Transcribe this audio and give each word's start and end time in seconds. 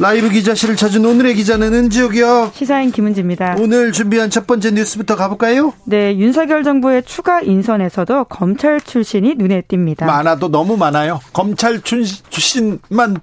라이브 0.00 0.30
기자실을 0.30 0.76
찾은 0.76 1.04
오늘의 1.04 1.34
기자는 1.34 1.74
은지옥이요. 1.74 2.52
시사인 2.54 2.90
김은지입니다. 2.90 3.56
오늘 3.58 3.92
준비한 3.92 4.30
첫 4.30 4.46
번째 4.46 4.70
뉴스부터 4.70 5.14
가볼까요? 5.14 5.74
네, 5.84 6.16
윤석열 6.16 6.64
정부의 6.64 7.02
추가 7.02 7.42
인선에서도 7.42 8.24
검찰 8.24 8.80
출신이 8.80 9.34
눈에 9.34 9.60
띕니다. 9.60 10.06
많아도 10.06 10.48
너무 10.48 10.78
많아요. 10.78 11.20
검찰 11.34 11.82
출신만 11.82 13.20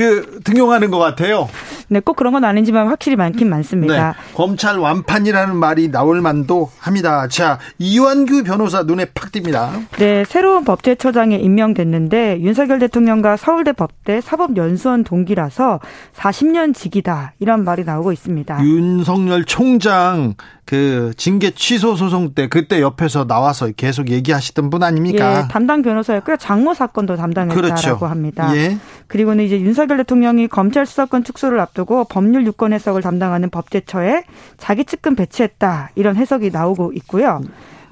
그 0.00 0.40
등용하는 0.44 0.90
것 0.90 0.98
같아요. 0.98 1.50
네, 1.88 2.00
꼭 2.00 2.16
그런 2.16 2.32
건 2.32 2.42
아니지만 2.44 2.86
확실히 2.86 3.16
많긴 3.16 3.50
많습니다. 3.50 4.14
네, 4.16 4.34
검찰 4.34 4.78
완판이라는 4.78 5.54
말이 5.54 5.90
나올 5.90 6.22
만도 6.22 6.70
합니다. 6.78 7.28
자, 7.28 7.58
이완규 7.78 8.44
변호사 8.44 8.84
눈에 8.84 9.04
팍 9.12 9.30
띕니다. 9.30 9.86
네, 9.98 10.24
새로운 10.24 10.64
법제처장에 10.64 11.36
임명됐는데 11.36 12.40
윤석열 12.40 12.78
대통령과 12.78 13.36
서울대 13.36 13.72
법대 13.72 14.22
사법연수원 14.22 15.04
동기라서 15.04 15.80
40년 16.16 16.74
직이다 16.74 17.34
이런 17.38 17.64
말이 17.64 17.84
나오고 17.84 18.12
있습니다. 18.12 18.64
윤석열 18.64 19.44
총장 19.44 20.34
그 20.70 21.12
징계 21.16 21.50
취소 21.50 21.96
소송 21.96 22.32
때 22.32 22.48
그때 22.48 22.80
옆에서 22.80 23.26
나와서 23.26 23.68
계속 23.76 24.08
얘기하시던 24.08 24.70
분 24.70 24.84
아닙니까? 24.84 25.40
예, 25.42 25.48
담당 25.48 25.82
변호사였고요. 25.82 26.36
장모 26.36 26.74
사건도 26.74 27.16
담당했다라고 27.16 27.60
그렇죠. 27.60 28.06
합니다. 28.06 28.56
예. 28.56 28.78
그리고는 29.08 29.44
이제 29.44 29.60
윤석열 29.60 29.89
대통령이 29.96 30.48
검찰 30.48 30.86
수사권 30.86 31.24
축소를 31.24 31.60
앞두고 31.60 32.04
법률 32.04 32.46
유권 32.46 32.72
해석을 32.72 33.02
담당하는 33.02 33.50
법제처에 33.50 34.24
자기 34.58 34.84
측근 34.84 35.14
배치했다 35.16 35.90
이런 35.94 36.16
해석이 36.16 36.50
나오고 36.50 36.92
있고요. 36.94 37.40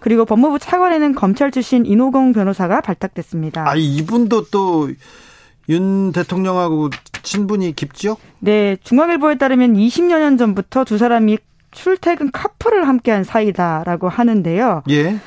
그리고 0.01 0.25
법무부 0.25 0.59
차관에는 0.59 1.15
검찰 1.15 1.51
출신 1.51 1.85
인호공 1.85 2.33
변호사가 2.33 2.81
발탁됐습니다. 2.81 3.69
아, 3.69 3.75
이분도 3.77 4.47
또 4.47 4.89
윤 5.69 6.13
대통령하고 6.13 6.91
친분이 7.23 7.75
깊죠? 7.77 8.17
네, 8.41 8.77
중앙일보에 8.83 9.37
따르면 9.37 9.75
20여 9.75 10.19
년 10.19 10.39
전부터 10.39 10.85
두 10.85 10.97
사람이 10.99 11.39
출퇴근 11.71 12.31
카풀을 12.33 12.89
함께한 12.89 13.25
사이다라고 13.25 14.09
하는데요. 14.09 14.83
예. 14.91 15.19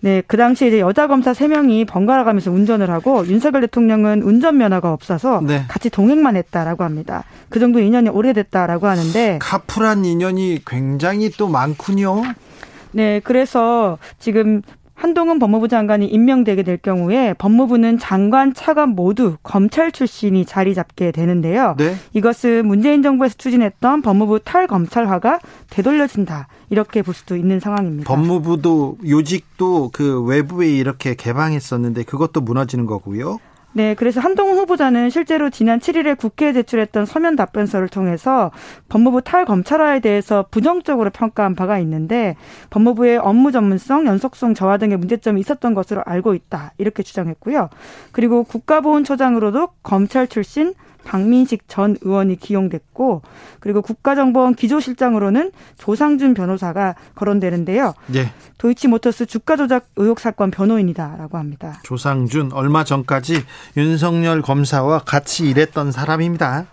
네, 0.00 0.22
그 0.26 0.36
당시에 0.36 0.68
이제 0.68 0.80
여자 0.80 1.08
검사 1.08 1.32
3명이 1.32 1.86
번갈아 1.86 2.22
가면서 2.24 2.52
운전을 2.52 2.88
하고 2.90 3.26
윤석열 3.26 3.62
대통령은 3.62 4.22
운전면허가 4.22 4.92
없어서 4.92 5.40
네. 5.44 5.64
같이 5.68 5.90
동행만 5.90 6.36
했다라고 6.36 6.84
합니다. 6.84 7.24
그 7.48 7.58
정도 7.58 7.80
인연이 7.80 8.08
오래됐다라고 8.08 8.86
하는데 8.86 9.38
카풀한 9.40 10.04
인연이 10.04 10.60
굉장히 10.64 11.30
또 11.30 11.48
많군요. 11.48 12.22
네, 12.92 13.20
그래서 13.24 13.98
지금 14.18 14.62
한동훈 14.98 15.38
법무부 15.38 15.68
장관이 15.68 16.06
임명되게 16.06 16.64
될 16.64 16.76
경우에 16.76 17.32
법무부는 17.34 17.98
장관, 17.98 18.52
차관 18.52 18.90
모두 18.90 19.36
검찰 19.44 19.92
출신이 19.92 20.44
자리 20.44 20.74
잡게 20.74 21.12
되는데요. 21.12 21.76
네. 21.78 21.94
이것은 22.14 22.66
문재인 22.66 23.04
정부에서 23.04 23.36
추진했던 23.38 24.02
법무부 24.02 24.40
탈검찰화가 24.40 25.38
되돌려진다. 25.70 26.48
이렇게 26.70 27.02
볼 27.02 27.14
수도 27.14 27.36
있는 27.36 27.60
상황입니다. 27.60 28.12
법무부도 28.12 28.98
요직도 29.06 29.90
그 29.92 30.20
외부에 30.24 30.68
이렇게 30.68 31.14
개방했었는데 31.14 32.02
그것도 32.02 32.40
무너지는 32.40 32.84
거고요. 32.86 33.38
네, 33.74 33.94
그래서 33.94 34.20
한동훈 34.20 34.56
후보자는 34.56 35.10
실제로 35.10 35.50
지난 35.50 35.78
7일에 35.78 36.18
국회에 36.18 36.52
제출했던 36.52 37.04
서면 37.06 37.36
답변서를 37.36 37.88
통해서 37.88 38.50
법무부 38.88 39.22
탈검찰화에 39.22 40.00
대해서 40.00 40.46
부정적으로 40.50 41.10
평가한 41.10 41.54
바가 41.54 41.78
있는데 41.80 42.34
법무부의 42.70 43.18
업무 43.18 43.52
전문성, 43.52 44.06
연속성 44.06 44.54
저하 44.54 44.78
등의 44.78 44.96
문제점이 44.96 45.40
있었던 45.40 45.74
것으로 45.74 46.02
알고 46.06 46.34
있다. 46.34 46.72
이렇게 46.78 47.02
주장했고요. 47.02 47.68
그리고 48.10 48.42
국가보훈처장으로도 48.44 49.68
검찰 49.82 50.26
출신 50.26 50.74
박민식 51.08 51.68
전 51.68 51.96
의원이 52.02 52.36
기용됐고 52.36 53.22
그리고 53.60 53.80
국가정보원 53.80 54.54
기조실장으로는 54.54 55.52
조상준 55.78 56.34
변호사가 56.34 56.96
거론되는데요. 57.14 57.94
네. 58.08 58.30
도이치모터스 58.58 59.24
주가 59.24 59.56
조작 59.56 59.86
의혹 59.96 60.20
사건 60.20 60.50
변호인이다라고 60.50 61.38
합니다. 61.38 61.80
조상준 61.82 62.52
얼마 62.52 62.84
전까지 62.84 63.42
윤석열 63.78 64.42
검사와 64.42 64.98
같이 65.00 65.48
일했던 65.48 65.92
사람입니다. 65.92 66.66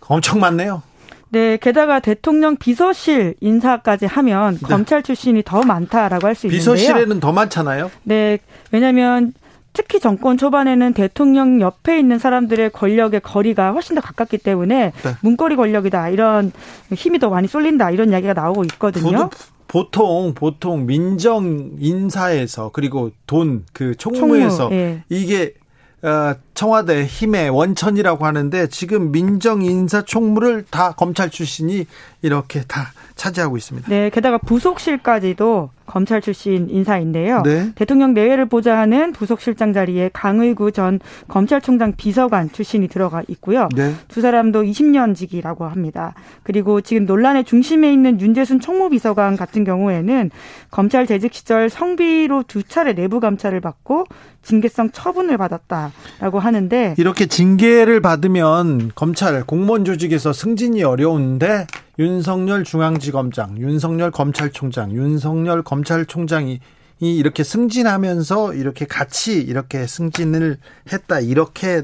엄청 0.00 0.40
많네요. 0.40 0.82
네, 1.28 1.56
게다가 1.56 2.00
대통령 2.00 2.56
비서실 2.56 3.34
인사까지 3.40 4.06
하면 4.06 4.58
네. 4.58 4.68
검찰 4.68 5.02
출신이 5.02 5.42
더 5.44 5.62
많다라고 5.62 6.26
할 6.26 6.34
수 6.34 6.46
있는데요. 6.46 6.74
비서실에는 6.74 7.20
더 7.20 7.32
많잖아요. 7.32 7.90
네, 8.04 8.38
왜냐하면 8.70 9.32
특히 9.72 10.00
정권 10.00 10.36
초반에는 10.36 10.92
대통령 10.92 11.60
옆에 11.60 11.98
있는 11.98 12.18
사람들의 12.18 12.70
권력의 12.70 13.20
거리가 13.20 13.72
훨씬 13.72 13.94
더 13.94 14.00
가깝기 14.02 14.38
때문에 14.38 14.92
네. 14.92 15.16
문거리 15.22 15.56
권력이다 15.56 16.10
이런 16.10 16.52
힘이 16.92 17.18
더 17.18 17.30
많이 17.30 17.48
쏠린다 17.48 17.90
이런 17.90 18.10
이야기가 18.10 18.34
나오고 18.34 18.64
있거든요. 18.64 19.30
보통 19.68 20.34
보통 20.34 20.84
민정 20.84 21.70
인사에서 21.78 22.70
그리고 22.74 23.10
돈 23.26 23.64
그 23.72 23.94
총무에서 23.96 24.68
총무, 24.68 24.74
예. 24.74 25.04
이게 25.08 25.54
어, 26.02 26.34
청와대 26.54 27.04
힘의 27.06 27.48
원천이라고 27.50 28.26
하는데 28.26 28.68
지금 28.68 29.12
민정 29.12 29.62
인사 29.62 30.02
총무를 30.02 30.64
다 30.68 30.92
검찰 30.92 31.30
출신이 31.30 31.86
이렇게 32.22 32.64
다 32.66 32.92
차지하고 33.14 33.56
있습니다. 33.56 33.88
네, 33.88 34.10
게다가 34.10 34.38
부속실까지도 34.38 35.70
검찰 35.86 36.20
출신 36.22 36.70
인사인데요. 36.70 37.42
네. 37.42 37.72
대통령 37.74 38.14
내외를 38.14 38.46
보좌하는 38.46 39.12
부속실장 39.12 39.72
자리에 39.72 40.10
강의구 40.12 40.72
전 40.72 41.00
검찰총장 41.28 41.94
비서관 41.96 42.50
출신이 42.50 42.88
들어가 42.88 43.22
있고요. 43.28 43.68
네. 43.74 43.94
두 44.08 44.20
사람도 44.20 44.62
20년 44.62 45.14
직이라고 45.14 45.66
합니다. 45.66 46.14
그리고 46.42 46.80
지금 46.80 47.04
논란의 47.04 47.44
중심에 47.44 47.92
있는 47.92 48.20
윤재순 48.20 48.60
총무비서관 48.60 49.36
같은 49.36 49.64
경우에는 49.64 50.30
검찰 50.70 51.06
재직 51.06 51.34
시절 51.34 51.68
성비로 51.68 52.44
두 52.48 52.62
차례 52.62 52.94
내부 52.94 53.20
감찰을 53.20 53.60
받고 53.60 54.06
징계성 54.42 54.90
처분을 54.90 55.36
받았다라고 55.36 56.38
하는데 56.38 56.94
이렇게 56.98 57.26
징계를 57.26 58.00
받으면 58.00 58.92
검찰 58.94 59.44
공무원 59.44 59.84
조직에서 59.84 60.32
승진이 60.32 60.82
어려운데 60.82 61.66
윤석열 62.02 62.64
중앙지검장, 62.64 63.58
윤석열 63.58 64.10
검찰총장, 64.10 64.90
윤석열 64.90 65.62
검찰총장이 65.62 66.58
이렇게 67.00 67.44
승진하면서 67.44 68.54
이렇게 68.54 68.86
같이 68.86 69.40
이렇게 69.40 69.86
승진을 69.86 70.58
했다 70.92 71.20
이렇게 71.20 71.78
어, 71.78 71.82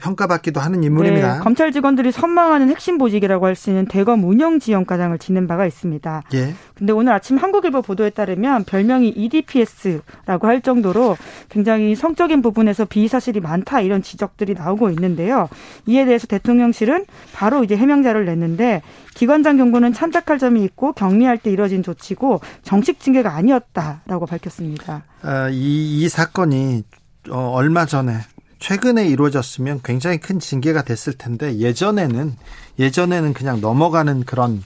평가받기도 0.00 0.60
하는 0.60 0.84
인물입니다. 0.84 1.34
네, 1.34 1.40
검찰 1.40 1.72
직원들이 1.72 2.12
선망하는 2.12 2.68
핵심 2.68 2.98
보직이라고 2.98 3.46
할 3.46 3.56
수 3.60 3.70
있는 3.70 3.86
대검 3.86 4.24
운영지원과장을 4.24 5.18
지낸 5.18 5.46
바가 5.46 5.66
있습니다. 5.66 6.22
예. 6.34 6.54
근데 6.74 6.92
오늘 6.92 7.12
아침 7.12 7.36
한국일보 7.36 7.82
보도에 7.82 8.10
따르면 8.10 8.64
별명이 8.64 9.08
EDPS라고 9.10 10.46
할 10.46 10.62
정도로 10.62 11.16
굉장히 11.48 11.94
성적인 11.94 12.40
부분에서 12.42 12.86
비사실이 12.86 13.40
많다 13.40 13.80
이런 13.80 14.02
지적들이 14.02 14.54
나오고 14.54 14.90
있는데요. 14.90 15.48
이에 15.86 16.04
대해서 16.04 16.26
대통령실은 16.26 17.04
바로 17.34 17.64
이제 17.64 17.76
해명자를 17.76 18.24
냈는데 18.24 18.82
기관장 19.14 19.56
경고는 19.58 19.92
참작할 19.92 20.38
점이 20.38 20.62
있고 20.64 20.92
격리할 20.92 21.38
때 21.38 21.50
이뤄진 21.50 21.82
조치고 21.82 22.40
정식 22.62 23.00
징계가 23.00 23.34
아니었다라고 23.34 24.26
밝혔습니다. 24.26 25.04
아, 25.22 25.48
이, 25.50 26.00
이 26.02 26.08
사건이 26.08 26.84
어, 27.30 27.50
얼마 27.54 27.84
전에 27.84 28.14
최근에 28.60 29.06
이루어졌으면 29.08 29.80
굉장히 29.82 30.18
큰 30.18 30.38
징계가 30.38 30.82
됐을 30.82 31.14
텐데 31.14 31.56
예전에는 31.58 32.36
예전에는 32.78 33.32
그냥 33.32 33.60
넘어가는 33.60 34.24
그런 34.24 34.62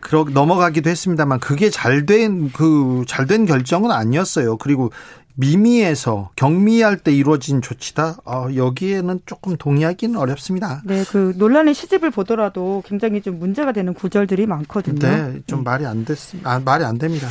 그러 0.00 0.24
넘어가기도 0.28 0.90
했습니다만 0.90 1.40
그게 1.40 1.70
잘 1.70 2.06
된 2.06 2.50
그 2.52 3.04
잘된 3.06 3.46
결정은 3.46 3.90
아니었어요. 3.90 4.56
그리고 4.58 4.90
미미에서 5.34 6.30
격리할 6.36 6.98
때 6.98 7.12
이루어진 7.12 7.62
조치다. 7.62 8.18
어, 8.26 8.48
여기에는 8.54 9.20
조금 9.24 9.56
동의하기는 9.56 10.16
어렵습니다. 10.18 10.82
네, 10.84 11.04
그 11.08 11.32
논란의 11.38 11.72
시집을 11.72 12.10
보더라도 12.10 12.82
굉장히 12.86 13.22
좀 13.22 13.38
문제가 13.38 13.72
되는 13.72 13.94
구절들이 13.94 14.46
많거든요. 14.46 14.98
네, 14.98 15.40
좀 15.46 15.60
네. 15.60 15.64
말이 15.64 15.86
안 15.86 16.04
됐, 16.04 16.18
아, 16.44 16.60
말이 16.60 16.84
안 16.84 16.98
됩니다. 16.98 17.28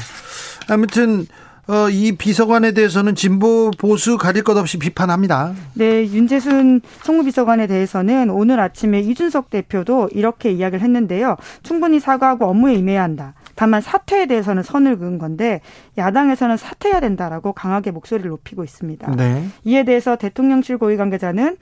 아무튼 0.68 1.28
어, 1.72 1.90
이 1.90 2.12
비서관에 2.12 2.74
대해서는 2.74 3.16
진보 3.16 3.72
보수 3.78 4.18
가릴 4.18 4.44
것 4.44 4.58
없이 4.58 4.78
비판합니다. 4.78 5.54
네, 5.76 6.04
윤재순 6.04 6.82
총무비서관에 7.04 7.66
대해서는 7.68 8.30
오늘 8.30 8.60
아침에 8.60 9.00
이준석 9.00 9.50
대표도 9.50 10.10
이렇게 10.12 10.52
이야기를 10.52 10.84
했는데요. 10.84 11.38
충분히 11.64 12.02
사과하고 12.02 12.46
업무에 12.46 12.74
임해야 12.74 13.02
한다. 13.02 13.36
다만 13.56 13.80
사퇴에 13.80 14.26
대해서는 14.26 14.64
선을 14.64 14.98
그은 14.98 15.18
건데 15.18 15.62
야당에서는 15.98 16.58
사퇴해야 16.58 17.00
된다라고 17.00 17.54
강하게 17.54 17.92
목소리를 17.92 18.30
높이고 18.30 18.66
있습니다. 18.66 19.16
네. 19.16 19.46
이에 19.64 19.86
대해서 19.86 20.18
대통령실 20.18 20.78
고위 20.78 20.98
관계자는 20.98 21.56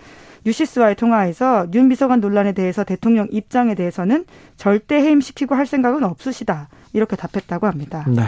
유시스와의 0.44 0.96
통화에서 0.96 1.68
윤 1.76 1.88
비서관 1.88 2.20
논란에 2.20 2.54
대해서 2.54 2.84
대통령 2.84 3.28
입장에 3.30 3.76
대해서는 3.76 4.26
절대 4.58 4.96
해임시키고 4.96 5.54
할 5.54 5.68
생각은 5.68 6.04
없으시다. 6.04 6.70
이렇게 6.94 7.16
답했다고 7.16 7.68
합니다. 7.68 8.06
네. 8.08 8.24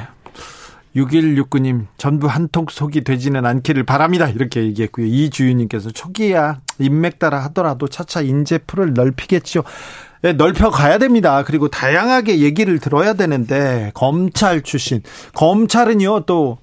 6169님, 0.96 1.88
전부 1.98 2.28
한통 2.28 2.66
속이 2.70 3.04
되지는 3.04 3.46
않기를 3.46 3.84
바랍니다. 3.84 4.28
이렇게 4.28 4.62
얘기했고요. 4.64 5.06
이주윤님께서 5.06 5.92
초기야 5.92 6.60
인맥 6.80 7.20
따라 7.20 7.40
하더라도 7.46 7.88
차차 7.88 8.22
인재 8.22 8.58
풀을 8.60 8.94
넓히겠죠. 8.94 9.64
네, 10.22 10.34
넓혀 10.34 10.70
가야 10.70 10.98
됩니다. 10.98 11.44
그리고 11.44 11.68
다양하게 11.70 12.40
얘기를 12.40 12.78
들어야 12.80 13.14
되는데 13.14 13.92
검찰 13.94 14.62
출신 14.62 15.02
검찰은요 15.34 16.26
또 16.26 16.60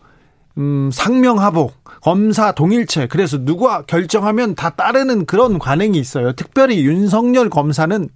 음, 0.59 0.91
상명하복 0.93 1.75
검사 2.03 2.53
동일체 2.53 3.07
그래서 3.09 3.45
누가 3.45 3.83
결정하면 3.83 4.55
다 4.55 4.71
따르는 4.71 5.27
그런 5.27 5.59
관행이 5.59 5.99
있어요. 5.99 6.33
특별히 6.35 6.85
윤석열 6.85 7.51
검사는 7.51 8.09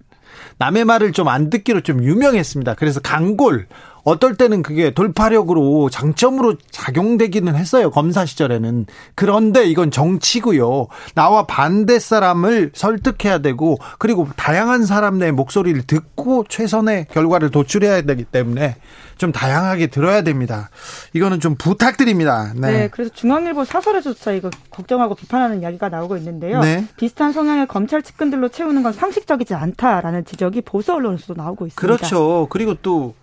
남의 0.58 0.84
말을 0.84 1.12
좀 1.12 1.28
안 1.28 1.50
듣기로 1.50 1.80
좀 1.80 2.04
유명했습니다. 2.04 2.74
그래서 2.74 3.00
강골 3.00 3.66
어떨 4.04 4.36
때는 4.36 4.62
그게 4.62 4.90
돌파력으로 4.92 5.88
장점으로 5.90 6.56
작용되기는 6.70 7.54
했어요. 7.54 7.90
검사 7.90 8.26
시절에는. 8.26 8.86
그런데 9.14 9.64
이건 9.64 9.90
정치고요. 9.90 10.88
나와 11.14 11.46
반대 11.46 11.98
사람을 11.98 12.72
설득해야 12.74 13.38
되고 13.38 13.78
그리고 13.98 14.28
다양한 14.36 14.84
사람의 14.84 15.32
목소리를 15.32 15.82
듣고 15.82 16.44
최선의 16.48 17.06
결과를 17.12 17.50
도출해야 17.50 18.02
되기 18.02 18.24
때문에 18.24 18.76
좀 19.18 19.30
다양하게 19.30 19.86
들어야 19.86 20.22
됩니다. 20.22 20.70
이거는 21.12 21.38
좀 21.38 21.54
부탁드립니다. 21.54 22.52
네. 22.56 22.72
네 22.72 22.88
그래서 22.88 23.12
중앙일보 23.14 23.64
사설에조차 23.64 24.32
이거 24.32 24.50
걱정하고 24.70 25.14
비판하는 25.14 25.62
이야기가 25.62 25.88
나오고 25.88 26.16
있는데요. 26.16 26.60
네. 26.60 26.84
비슷한 26.96 27.32
성향의 27.32 27.68
검찰 27.68 28.02
측근들로 28.02 28.48
채우는 28.48 28.82
건 28.82 28.92
상식적이지 28.92 29.54
않다라는 29.54 30.24
지적이 30.24 30.62
보수 30.62 30.92
언론에서도 30.92 31.40
나오고 31.40 31.66
있습니다. 31.66 31.80
그렇죠. 31.80 32.48
그리고 32.50 32.74
또 32.74 33.14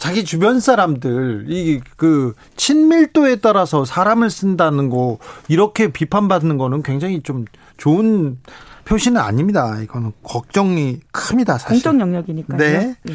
자기 0.00 0.24
주변 0.24 0.60
사람들 0.60 1.44
이 1.48 1.80
그 1.96 2.34
친밀도에 2.56 3.36
따라서 3.36 3.84
사람을 3.84 4.30
쓴다는 4.30 4.88
거 4.88 5.18
이렇게 5.48 5.92
비판받는 5.92 6.56
거는 6.56 6.82
굉장히 6.82 7.20
좀 7.22 7.44
좋은 7.76 8.38
표시는 8.86 9.20
아닙니다. 9.20 9.78
이거는 9.80 10.12
걱정이 10.22 11.00
큽니다. 11.12 11.58
사실. 11.58 11.82
공적 11.82 12.00
영역이니까요. 12.00 12.58
네. 12.58 12.96
네. 13.02 13.14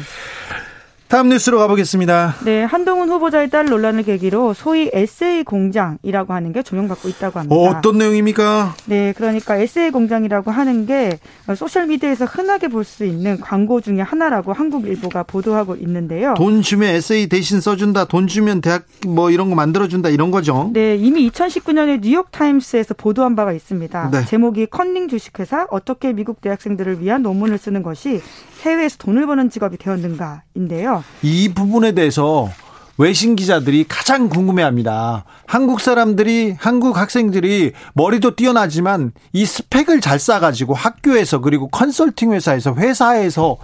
다음 1.08 1.28
뉴스로 1.28 1.58
가보겠습니다. 1.58 2.34
네, 2.44 2.64
한동훈 2.64 3.08
후보자의 3.10 3.48
딸 3.48 3.66
논란을 3.66 4.02
계기로 4.02 4.54
소위 4.54 4.90
에세이 4.92 5.44
공장이라고 5.44 6.32
하는 6.34 6.52
게 6.52 6.64
조명받고 6.64 7.08
있다고 7.08 7.38
합니다. 7.38 7.54
어, 7.54 7.68
어떤 7.70 7.98
내용입니까? 7.98 8.74
네, 8.86 9.14
그러니까 9.16 9.56
에세이 9.56 9.92
공장이라고 9.92 10.50
하는 10.50 10.84
게 10.86 11.20
소셜 11.54 11.86
미디어에서 11.86 12.24
흔하게 12.24 12.68
볼 12.68 12.82
수 12.86 13.04
있는 13.04 13.38
광고 13.40 13.80
중에 13.80 14.00
하나라고 14.00 14.52
한국일보가 14.52 15.22
보도하고 15.24 15.76
있는데요. 15.76 16.34
돈 16.36 16.62
주면 16.62 16.94
에세이 16.94 17.28
대신 17.28 17.60
써준다, 17.60 18.06
돈 18.06 18.26
주면 18.26 18.60
대학 18.60 18.84
뭐 19.06 19.30
이런 19.30 19.48
거 19.48 19.54
만들어준다 19.54 20.08
이런 20.08 20.30
거죠. 20.32 20.70
네, 20.72 20.96
이미 20.96 21.28
2019년에 21.30 22.00
뉴욕 22.00 22.30
타임스에서 22.32 22.94
보도한 22.94 23.36
바가 23.36 23.52
있습니다. 23.52 24.10
네. 24.12 24.24
제목이 24.24 24.66
컨닝 24.66 25.06
주식회사 25.08 25.66
어떻게 25.70 26.12
미국 26.12 26.40
대학생들을 26.40 27.00
위한 27.00 27.22
논문을 27.22 27.58
쓰는 27.58 27.82
것이 27.84 28.20
해외에서 28.66 28.96
돈을 28.98 29.26
버는 29.26 29.50
직업이 29.50 29.76
되었는가인데요. 29.76 31.04
이 31.22 31.48
부분에 31.54 31.92
대해서 31.92 32.50
외신 32.98 33.36
기자들이 33.36 33.84
가장 33.88 34.28
궁금해합니다. 34.28 35.24
한국 35.46 35.80
사람들이 35.80 36.56
한국 36.58 36.96
학생들이 36.96 37.72
머리도 37.94 38.36
뛰어나지만 38.36 39.12
이 39.32 39.44
스펙을 39.44 40.00
잘 40.00 40.18
쌓아가지고 40.18 40.74
학교에서 40.74 41.40
그리고 41.40 41.68
컨설팅 41.68 42.32
회사에서 42.32 42.74
회사에서 42.74 43.58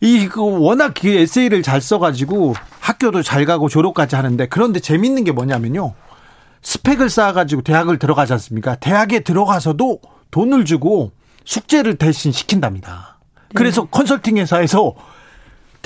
이그 0.00 0.60
워낙 0.60 0.94
그 1.00 1.08
에세이를 1.08 1.62
잘 1.62 1.80
써가지고 1.80 2.54
학교도 2.80 3.22
잘 3.22 3.46
가고 3.46 3.68
졸업까지 3.68 4.16
하는데 4.16 4.46
그런데 4.46 4.80
재밌는 4.80 5.24
게 5.24 5.32
뭐냐면요. 5.32 5.94
스펙을 6.62 7.08
쌓아가지고 7.08 7.62
대학을 7.62 7.98
들어가지 7.98 8.32
않습니까? 8.32 8.74
대학에 8.74 9.20
들어가서도 9.20 10.00
돈을 10.32 10.64
주고 10.64 11.12
숙제를 11.44 11.94
대신 11.94 12.32
시킨답니다. 12.32 13.15
그래서 13.56 13.82
네. 13.82 13.88
컨설팅 13.90 14.36
회사에서 14.36 14.94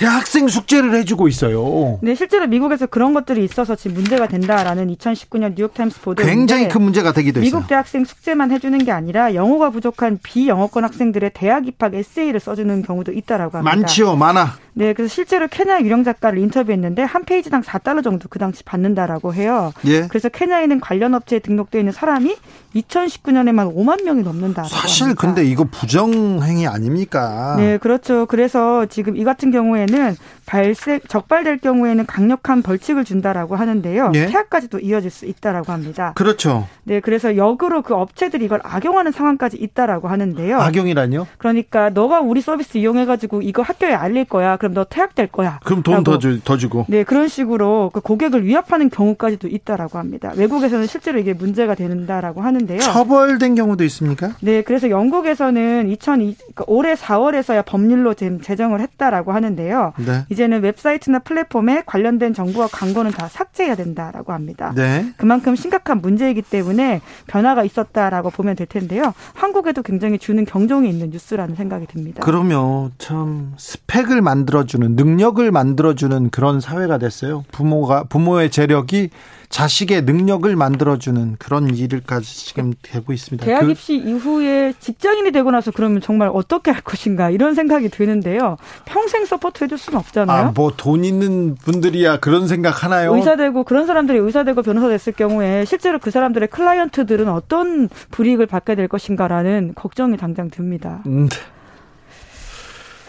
대학생 0.00 0.48
숙제를 0.48 0.94
해주고 0.94 1.28
있어요. 1.28 1.98
네, 2.00 2.14
실제로 2.14 2.46
미국에서 2.46 2.86
그런 2.86 3.12
것들이 3.12 3.44
있어서 3.44 3.76
지금 3.76 3.96
문제가 3.96 4.28
된다라는 4.28 4.88
2019년 4.96 5.54
뉴욕타임스 5.54 6.00
보도 6.00 6.22
굉장히 6.22 6.68
큰 6.68 6.80
문제가 6.80 7.12
되기도 7.12 7.40
했어요. 7.40 7.58
미국 7.58 7.68
대학생 7.68 8.06
숙제만 8.06 8.50
해주는 8.50 8.82
게 8.82 8.92
아니라 8.92 9.34
영어가 9.34 9.68
부족한 9.68 10.18
비영어권 10.22 10.84
학생들의 10.84 11.32
대학 11.34 11.66
입학 11.66 11.94
에세이를 11.94 12.40
써주는 12.40 12.80
경우도 12.80 13.12
있다라고 13.12 13.58
합니다. 13.58 13.76
많지요, 13.76 14.16
많아. 14.16 14.56
네, 14.74 14.92
그래서 14.92 15.12
실제로 15.12 15.48
케냐 15.48 15.80
유령 15.80 16.04
작가를 16.04 16.38
인터뷰했는데 16.38 17.02
한 17.02 17.24
페이지당 17.24 17.62
4달러 17.62 18.02
정도 18.02 18.28
그 18.28 18.38
당시 18.38 18.62
받는다라고 18.64 19.34
해요. 19.34 19.72
예. 19.86 20.06
그래서 20.08 20.28
케냐에는 20.28 20.80
관련 20.80 21.14
업체에 21.14 21.40
등록되어 21.40 21.80
있는 21.80 21.92
사람이 21.92 22.36
2019년에만 22.74 23.74
5만 23.74 24.04
명이 24.04 24.22
넘는다. 24.22 24.64
사실 24.64 25.04
합니다. 25.04 25.20
근데 25.20 25.44
이거 25.44 25.64
부정행위 25.64 26.66
아닙니까? 26.66 27.56
네, 27.58 27.78
그렇죠. 27.78 28.26
그래서 28.26 28.86
지금 28.86 29.16
이 29.16 29.24
같은 29.24 29.50
경우에는 29.50 30.16
발각 30.46 31.08
적발될 31.08 31.58
경우에는 31.58 32.06
강력한 32.06 32.62
벌칙을 32.62 33.04
준다라고 33.04 33.56
하는데요. 33.56 34.12
예? 34.14 34.26
퇴학까지도 34.26 34.80
이어질 34.80 35.10
수 35.10 35.26
있다라고 35.26 35.72
합니다. 35.72 36.12
그렇죠. 36.14 36.66
네, 36.84 37.00
그래서 37.00 37.36
역으로 37.36 37.82
그 37.82 37.94
업체들이 37.94 38.44
이걸 38.44 38.60
악용하는 38.62 39.12
상황까지 39.12 39.56
있다라고 39.58 40.08
하는데요. 40.08 40.58
악용이라뇨? 40.58 41.26
그러니까 41.38 41.90
너가 41.90 42.20
우리 42.20 42.40
서비스 42.40 42.78
이용해 42.78 43.04
가지고 43.06 43.42
이거 43.42 43.62
학교에 43.62 43.92
알릴 43.94 44.24
거야. 44.24 44.56
그럼 44.60 44.74
너 44.74 44.84
퇴학될 44.84 45.28
거야. 45.28 45.58
그럼 45.64 45.82
돈 45.82 46.04
더 46.04 46.18
더 46.44 46.56
주고. 46.58 46.84
네, 46.88 47.02
그런 47.02 47.28
식으로 47.28 47.90
그 47.94 48.00
고객을 48.00 48.44
위협하는 48.44 48.90
경우까지도 48.90 49.48
있다라고 49.48 49.98
합니다. 49.98 50.32
외국에서는 50.36 50.86
실제로 50.86 51.18
이게 51.18 51.32
문제가 51.32 51.74
된다라고 51.74 52.42
하는데요. 52.42 52.78
처벌된 52.80 53.54
경우도 53.54 53.84
있습니까? 53.84 54.32
네, 54.40 54.62
그래서 54.62 54.90
영국에서는 54.90 55.88
2002 55.88 56.36
그러니까 56.36 56.64
올해 56.66 56.94
4월에서야 56.94 57.64
법률로 57.64 58.12
지금 58.14 58.40
제정을 58.40 58.80
했다라고 58.80 59.32
하는데요. 59.32 59.94
네. 60.04 60.24
이제는 60.28 60.62
웹사이트나 60.62 61.20
플랫폼에 61.20 61.82
관련된 61.86 62.34
정보와 62.34 62.68
광고는 62.70 63.12
다 63.12 63.28
삭제해야 63.28 63.74
된다라고 63.76 64.32
합니다. 64.32 64.72
네. 64.76 65.06
그만큼 65.16 65.56
심각한 65.56 66.00
문제이기 66.02 66.42
때문에 66.42 67.00
변화가 67.28 67.64
있었다라고 67.64 68.28
보면 68.30 68.56
될 68.56 68.66
텐데요. 68.66 69.14
한국에도 69.34 69.82
굉장히 69.82 70.18
주는 70.18 70.44
경종이 70.44 70.88
있는 70.90 71.10
뉴스라는 71.10 71.54
생각이 71.54 71.86
듭니다. 71.86 72.22
그러면 72.24 72.92
참 72.98 73.54
스펙을 73.56 74.20
만들 74.20 74.49
만들어주는 74.50 74.96
능력을 74.96 75.50
만들어주는 75.50 76.30
그런 76.30 76.60
사회가 76.60 76.98
됐어요. 76.98 77.44
부모가 77.52 78.04
부모의 78.04 78.50
재력이 78.50 79.10
자식의 79.48 80.02
능력을 80.02 80.54
만들어주는 80.54 81.36
그런 81.38 81.74
일을까지 81.74 82.46
지금 82.46 82.72
되고 82.82 83.12
있습니다. 83.12 83.44
대학 83.44 83.60
그 83.60 83.70
입시 83.70 84.00
그, 84.00 84.08
이후에 84.08 84.74
직장인이 84.78 85.32
되고 85.32 85.50
나서 85.50 85.70
그러면 85.72 86.00
정말 86.00 86.30
어떻게 86.32 86.70
할 86.70 86.82
것인가 86.82 87.30
이런 87.30 87.54
생각이 87.54 87.88
드는데요. 87.88 88.56
평생 88.84 89.24
support 89.24 89.64
해줄 89.64 89.78
수는 89.78 89.98
없잖아요. 89.98 90.48
아, 90.48 90.52
뭐 90.52 90.70
돈 90.76 91.04
있는 91.04 91.56
분들이야 91.56 92.20
그런 92.20 92.46
생각 92.46 92.84
하나요? 92.84 93.14
의사 93.16 93.36
되고 93.36 93.64
그런 93.64 93.86
사람들이 93.86 94.18
의사 94.18 94.44
되고 94.44 94.62
변호사 94.62 94.88
됐을 94.88 95.12
경우에 95.12 95.64
실제로 95.64 95.98
그 95.98 96.10
사람들의 96.10 96.48
클라이언트들은 96.48 97.28
어떤 97.28 97.88
불이익을 98.10 98.46
받게 98.46 98.76
될 98.76 98.88
것인가라는 98.88 99.72
걱정이 99.74 100.16
당장 100.16 100.50
듭니다. 100.50 101.02
음. 101.06 101.28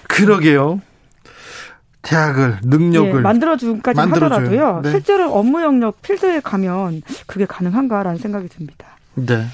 그러게요. 0.08 0.82
대학을 2.02 2.60
능력을 2.64 3.16
예, 3.16 3.22
만들어주기까지 3.22 4.00
하더라도요. 4.00 4.82
네. 4.84 4.92
실제로 4.92 5.32
업무 5.34 5.62
영역 5.62 6.02
필드에 6.02 6.40
가면 6.40 7.04
그게 7.28 7.46
가능한가라는 7.46 8.18
생각이 8.18 8.48
듭니다. 8.50 8.88
네. 9.14 9.46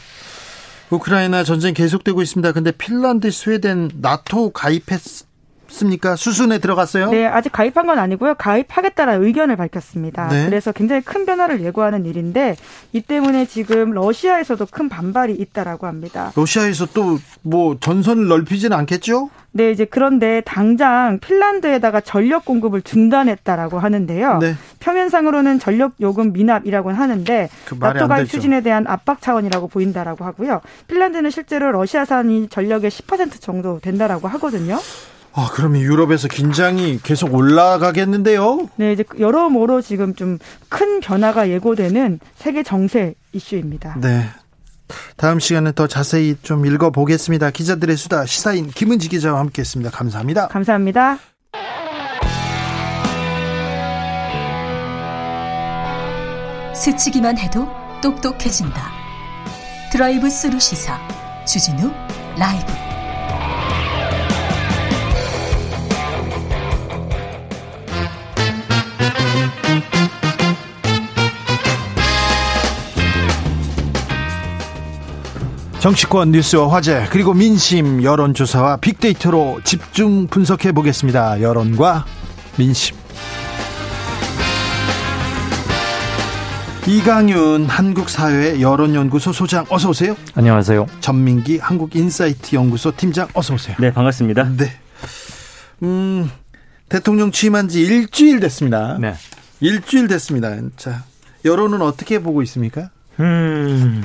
우크라이나 0.90 1.44
전쟁 1.44 1.74
계속되고 1.74 2.22
있습니다. 2.22 2.54
근데 2.54 2.72
핀란드, 2.72 3.30
스웨덴 3.30 3.90
나토 4.02 4.52
가입했 4.52 4.88
가입했 4.88 5.27
습니까? 5.70 6.16
수순에 6.16 6.60
들어갔어요? 6.60 7.10
네, 7.12 7.26
아직 7.26 7.52
가입한 7.52 7.88
건 7.88 8.00
아니고요. 8.00 8.36
가입하겠다는 8.36 9.24
의견을 9.24 9.56
밝혔습니다. 9.56 10.28
네. 10.30 10.46
그래서 10.46 10.72
굉장히 10.72 11.02
큰 11.02 11.26
변화를 11.26 11.62
예고하는 11.62 12.06
일인데 12.06 12.56
이 12.94 13.02
때문에 13.02 13.46
지금 13.46 13.92
러시아에서도 13.92 14.66
큰 14.72 14.90
반발이 14.90 15.34
있다라고 15.34 15.88
합니다. 15.88 16.32
러시아에서 16.36 16.86
또 16.88 17.18
뭐 17.48 17.78
전선을 17.80 18.28
넓히지는 18.28 18.76
않겠죠? 18.78 19.30
네, 19.54 19.72
이제 19.72 19.86
그런데 19.86 20.42
당장 20.46 21.18
핀란드에다가 21.20 22.02
전력 22.02 22.44
공급을 22.44 22.82
중단했다라고 22.82 23.80
하는데요. 23.80 24.40
네. 24.40 24.56
표면상으로는 24.82 25.58
전력 25.60 25.94
요금 26.02 26.34
미납이라고 26.34 26.92
하는데 26.92 27.50
그 27.66 27.76
나토 27.80 28.08
가입 28.10 28.30
추진에 28.30 28.62
대한 28.62 28.86
압박 28.88 29.22
차원이라고 29.22 29.70
보인다라고 29.70 30.26
하고요. 30.26 30.62
핀란드는 30.88 31.30
실제로 31.30 31.72
러시아산이 31.72 32.50
전력의 32.50 32.92
10% 32.92 33.40
정도 33.42 33.80
된다라고 33.80 34.28
하거든요. 34.28 34.78
아, 35.40 35.50
그러면 35.54 35.82
유럽에서 35.82 36.28
긴장이 36.28 37.00
계속 37.04 37.32
올라가겠는데요? 37.36 38.70
네, 38.78 38.94
이제 38.94 39.04
여러모로 39.20 39.82
지금 39.82 40.16
좀 40.16 40.40
큰 40.70 41.00
변화가 41.00 41.50
예고되는 41.50 42.20
세계 42.36 42.64
정세 42.64 43.14
이슈입니다. 43.34 43.96
네. 44.02 44.26
다음 45.16 45.40
시간에 45.40 45.72
더 45.74 45.86
자세히 45.88 46.36
좀 46.42 46.66
읽어보겠습니다. 46.66 47.52
기자들의 47.52 47.98
수다 47.98 48.26
시사인 48.26 48.70
김은지 48.70 49.10
기자와 49.10 49.40
함께했습니다. 49.40 49.92
감사합니다. 49.92 50.48
감사합니다. 50.48 51.18
스치기만 56.74 57.38
해도 57.38 57.68
똑똑해진다. 58.02 58.92
드라이브 59.92 60.30
스루 60.30 60.60
시사 60.60 61.00
주진우 61.46 61.92
라이브. 62.38 62.87
정치권 75.88 76.34
뉴스와 76.34 76.74
화제 76.74 77.08
그리고 77.12 77.34
민심 77.34 78.04
여론조사와 78.04 78.76
빅데이터로 78.76 79.62
집중 79.64 80.28
분석해 80.28 80.74
보겠습니다. 80.74 81.42
여론과 81.42 82.06
민심. 82.58 82.98
이강윤 86.88 87.68
한국사회 87.68 88.60
여론연구소 88.60 89.32
소장 89.32 89.66
어서 89.70 89.88
오세요. 89.88 90.18
안녕하세요. 90.36 90.88
전민기 91.00 91.60
한국인사이트 91.60 92.58
연구소 92.58 92.94
팀장 92.98 93.30
어서 93.34 93.54
오세요. 93.54 93.78
네 93.80 93.94
반갑습니다. 93.94 94.58
네. 94.58 94.74
음 95.84 96.30
대통령 96.90 97.32
취임한 97.32 97.70
지 97.70 97.84
일주일 97.84 98.42
됐습니다. 98.42 98.98
네. 99.00 99.14
일주일 99.62 100.10
됐습니다. 100.10 100.54
자 100.76 101.06
여론은 101.46 101.82
어떻게 101.82 102.20
보고 102.20 102.42
있습니까? 102.42 102.90
음. 103.22 104.04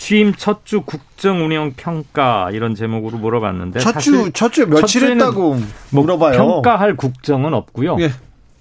취임 0.00 0.32
첫 0.34 0.64
주 0.64 0.80
국정 0.80 1.44
운영 1.44 1.74
평가 1.76 2.50
이런 2.50 2.74
제목으로 2.74 3.18
물어봤는데 3.18 3.80
첫주 3.80 4.32
첫 4.32 4.50
주 4.50 4.66
며칠 4.66 5.04
했다고 5.10 5.54
뭐 5.90 6.02
물어봐요. 6.02 6.36
평가할 6.38 6.96
국정은 6.96 7.52
없고요. 7.54 7.98
예. 8.00 8.10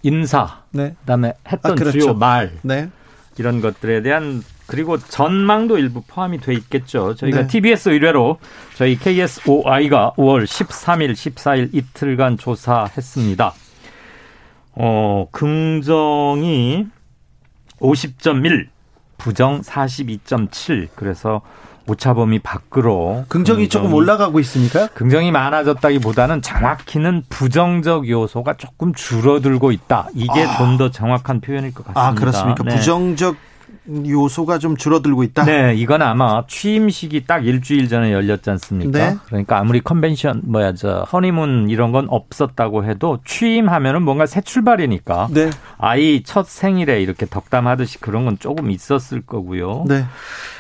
인사, 0.04 0.64
네. 0.72 0.96
그다음에 1.02 1.34
했던 1.52 1.72
아, 1.72 1.76
그렇죠. 1.76 2.00
주요 2.00 2.14
말 2.14 2.52
네. 2.62 2.90
이런 3.38 3.62
것들에 3.62 4.02
대한 4.02 4.44
그리고 4.68 4.98
전망도 4.98 5.78
일부 5.78 6.02
포함이 6.06 6.40
돼 6.40 6.54
있겠죠. 6.54 7.16
저희가 7.16 7.42
네. 7.42 7.48
TBS 7.48 7.90
의뢰로 7.90 8.38
저희 8.76 8.98
KSOI가 8.98 10.14
5월 10.18 10.44
13일, 10.46 11.14
14일 11.14 11.70
이틀간 11.74 12.38
조사했습니다. 12.38 13.54
어, 14.74 15.28
긍정이 15.32 16.86
50.1, 17.80 18.68
부정 19.20 19.62
42.7 19.62 20.88
그래서 20.96 21.42
오차범위 21.88 22.40
밖으로 22.40 23.26
긍정이, 23.30 23.68
긍정이 23.68 23.70
조금 23.70 23.94
올라가고 23.94 24.40
있습니까? 24.42 24.88
긍정이 24.88 25.32
많아졌다기보다는 25.32 26.42
정확히는 26.42 27.24
부정적 27.30 28.08
요소가 28.10 28.58
조금 28.58 28.94
줄어들고 28.94 29.72
있다. 29.72 30.08
이게 30.14 30.44
아. 30.44 30.58
좀더 30.58 30.92
정확한 30.92 31.42
표현일 31.42 31.74
것 31.74 31.86
같습니다. 31.86 32.08
아 32.08 32.14
그렇습니까? 32.14 32.64
네. 32.64 32.76
부정적 32.76 33.36
요소가 34.08 34.60
좀 34.60 34.78
줄어들고 34.78 35.24
있다. 35.24 35.46
네, 35.46 35.74
이건 35.76 36.02
아마 36.02 36.46
취임식이 36.48 37.26
딱 37.26 37.46
일주일 37.46 37.88
전에 37.88 38.12
열렸지 38.12 38.50
않습니까? 38.52 38.98
네. 38.98 39.18
그러니까 39.26 39.58
아무리 39.58 39.82
컨벤션 39.82 40.42
뭐야 40.46 40.74
저 40.74 41.02
허니문 41.12 41.70
이런 41.70 41.92
건 41.92 42.08
없었다고 42.10 42.86
해도 42.86 43.20
취임하면은 43.26 44.04
뭔가 44.04 44.26
새 44.26 44.42
출발이니까 44.42 45.30
네. 45.32 45.50
아이 45.78 46.24
첫 46.24 46.48
생일에 46.48 47.02
이렇게 47.02 47.26
덕담하듯이 47.26 48.00
그런 48.00 48.26
건 48.26 48.38
조금 48.40 48.72
있었을 48.72 49.22
거고요. 49.22 49.86
네. 49.88 50.06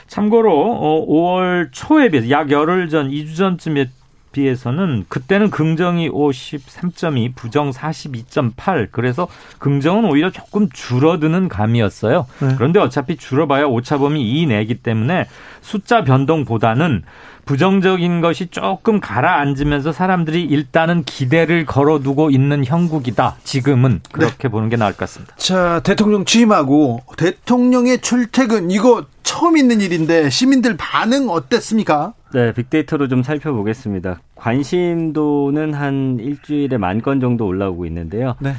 참고로 0.07 1.05
5월 1.07 1.67
어, 1.67 1.69
초에 1.71 2.09
비해서 2.09 2.29
약 2.31 2.49
열흘 2.51 2.89
전 2.89 3.09
2주 3.09 3.35
전쯤에 3.35 3.89
비해서는 4.31 5.05
그때는 5.07 5.49
긍정이 5.49 6.09
53.2, 6.09 7.35
부정 7.35 7.71
42.8. 7.71 8.89
그래서 8.91 9.27
긍정은 9.57 10.05
오히려 10.05 10.31
조금 10.31 10.69
줄어드는 10.69 11.49
감이었어요. 11.49 12.25
네. 12.39 12.55
그런데 12.55 12.79
어차피 12.79 13.17
줄어봐야 13.17 13.65
오차범위 13.65 14.41
2 14.41 14.47
내기 14.47 14.75
때문에 14.75 15.25
숫자 15.61 16.03
변동보다는 16.03 17.03
부정적인 17.45 18.21
것이 18.21 18.47
조금 18.51 18.99
가라앉으면서 18.99 19.91
사람들이 19.91 20.43
일단은 20.43 21.03
기대를 21.03 21.65
걸어두고 21.65 22.29
있는 22.29 22.63
형국이다. 22.63 23.37
지금은 23.43 24.01
그렇게 24.11 24.43
네. 24.43 24.49
보는 24.49 24.69
게 24.69 24.75
나을 24.75 24.91
것 24.91 24.99
같습니다. 24.99 25.35
자, 25.35 25.81
대통령 25.83 26.25
취임하고 26.25 27.01
대통령의 27.17 28.01
출퇴근 28.01 28.69
이거 28.69 29.05
처음 29.23 29.57
있는 29.57 29.81
일인데 29.81 30.29
시민들 30.29 30.77
반응 30.77 31.29
어땠습니까? 31.29 32.13
네, 32.31 32.53
빅데이터로 32.53 33.07
좀 33.07 33.23
살펴보겠습니다. 33.23 34.21
관심도는 34.35 35.73
한 35.73 36.19
일주일에 36.19 36.77
만 36.77 37.01
건 37.01 37.19
정도 37.19 37.47
올라오고 37.47 37.85
있는데요. 37.87 38.35
네. 38.39 38.53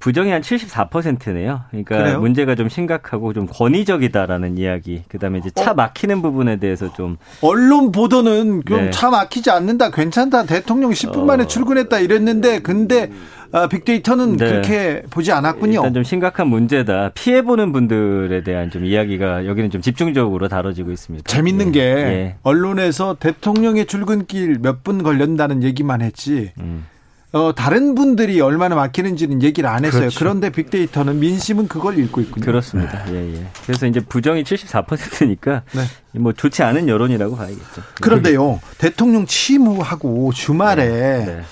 부정이 0.00 0.30
한 0.30 0.40
74%네요. 0.40 1.60
그러니까 1.70 1.96
그래요? 1.98 2.20
문제가 2.20 2.54
좀 2.54 2.68
심각하고 2.68 3.32
좀 3.34 3.46
권위적이다라는 3.46 4.56
이야기. 4.58 5.02
그다음에 5.08 5.38
이제 5.38 5.50
차 5.50 5.72
어? 5.72 5.74
막히는 5.74 6.22
부분에 6.22 6.56
대해서 6.56 6.92
좀 6.94 7.18
언론 7.42 7.92
보도는 7.92 8.62
좀차 8.66 9.06
네. 9.06 9.10
막히지 9.16 9.50
않는다. 9.50 9.90
괜찮다. 9.90 10.44
대통령 10.44 10.90
10분 10.90 11.24
만에 11.24 11.44
어... 11.44 11.46
출근했다 11.46 11.98
이랬는데 12.00 12.60
근데 12.60 13.10
아, 13.52 13.66
빅데이터는 13.66 14.36
네. 14.36 14.48
그렇게 14.48 15.02
보지 15.10 15.32
않았군요. 15.32 15.80
일단 15.80 15.92
좀 15.92 16.02
심각한 16.02 16.46
문제다. 16.48 17.10
피해 17.14 17.42
보는 17.42 17.72
분들에 17.72 18.42
대한 18.42 18.70
좀 18.70 18.84
이야기가 18.86 19.44
여기는 19.46 19.70
좀 19.70 19.82
집중적으로 19.82 20.48
다뤄지고 20.48 20.92
있습니다. 20.92 21.30
재밌는 21.30 21.66
네. 21.66 21.72
게 21.72 21.80
예. 21.80 22.36
언론에서 22.42 23.16
대통령의 23.20 23.86
출근길 23.86 24.58
몇 24.62 24.80
분 24.82 25.02
걸린다는 25.02 25.62
얘기만 25.62 26.00
했지. 26.00 26.52
음. 26.58 26.86
어, 27.32 27.54
다른 27.54 27.94
분들이 27.94 28.40
얼마나 28.40 28.74
막히는지는 28.74 29.42
얘기를 29.42 29.68
안 29.70 29.84
했어요. 29.84 30.00
그렇죠. 30.00 30.18
그런데 30.18 30.50
빅데이터는 30.50 31.20
민심은 31.20 31.68
그걸 31.68 31.98
읽고 31.98 32.20
있군요. 32.22 32.44
그렇습니다. 32.44 33.04
예, 33.12 33.34
예. 33.34 33.46
그래서 33.64 33.86
이제 33.86 34.00
부정이 34.00 34.42
74%니까 34.42 35.62
네. 35.72 36.18
뭐 36.18 36.32
좋지 36.32 36.64
않은 36.64 36.88
여론이라고 36.88 37.36
봐야겠죠. 37.36 37.82
그런데요, 38.00 38.60
대통령 38.78 39.26
취임하고 39.26 40.32
주말에 40.32 40.88
네. 40.88 41.24
네. 41.24 41.42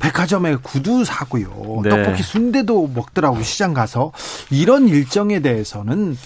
백화점에 0.00 0.56
구두 0.56 1.04
사고요. 1.04 1.80
네. 1.82 1.90
떡볶이 1.90 2.22
순대도 2.22 2.92
먹더라고 2.94 3.42
시장 3.42 3.74
가서 3.74 4.12
이런 4.50 4.88
일정에 4.88 5.40
대해서는 5.40 6.16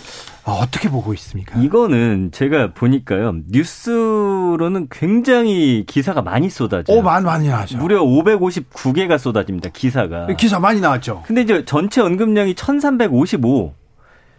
어떻게 0.52 0.88
보고 0.90 1.12
있습니까? 1.14 1.58
이거는 1.60 2.30
제가 2.32 2.72
보니까요. 2.74 3.36
뉴스로는 3.50 4.88
굉장히 4.90 5.84
기사가 5.86 6.22
많이 6.22 6.48
쏟아져요. 6.50 6.98
오, 6.98 7.02
많이, 7.02 7.24
많이 7.24 7.48
나죠. 7.48 7.78
무려 7.78 8.02
559개가 8.02 9.18
쏟아집니다. 9.18 9.70
기사가. 9.72 10.26
기사 10.38 10.58
많이 10.58 10.80
나왔죠. 10.80 11.22
근데 11.26 11.42
이제 11.42 11.64
전체 11.64 12.00
언급량이 12.00 12.54
1355. 12.54 13.74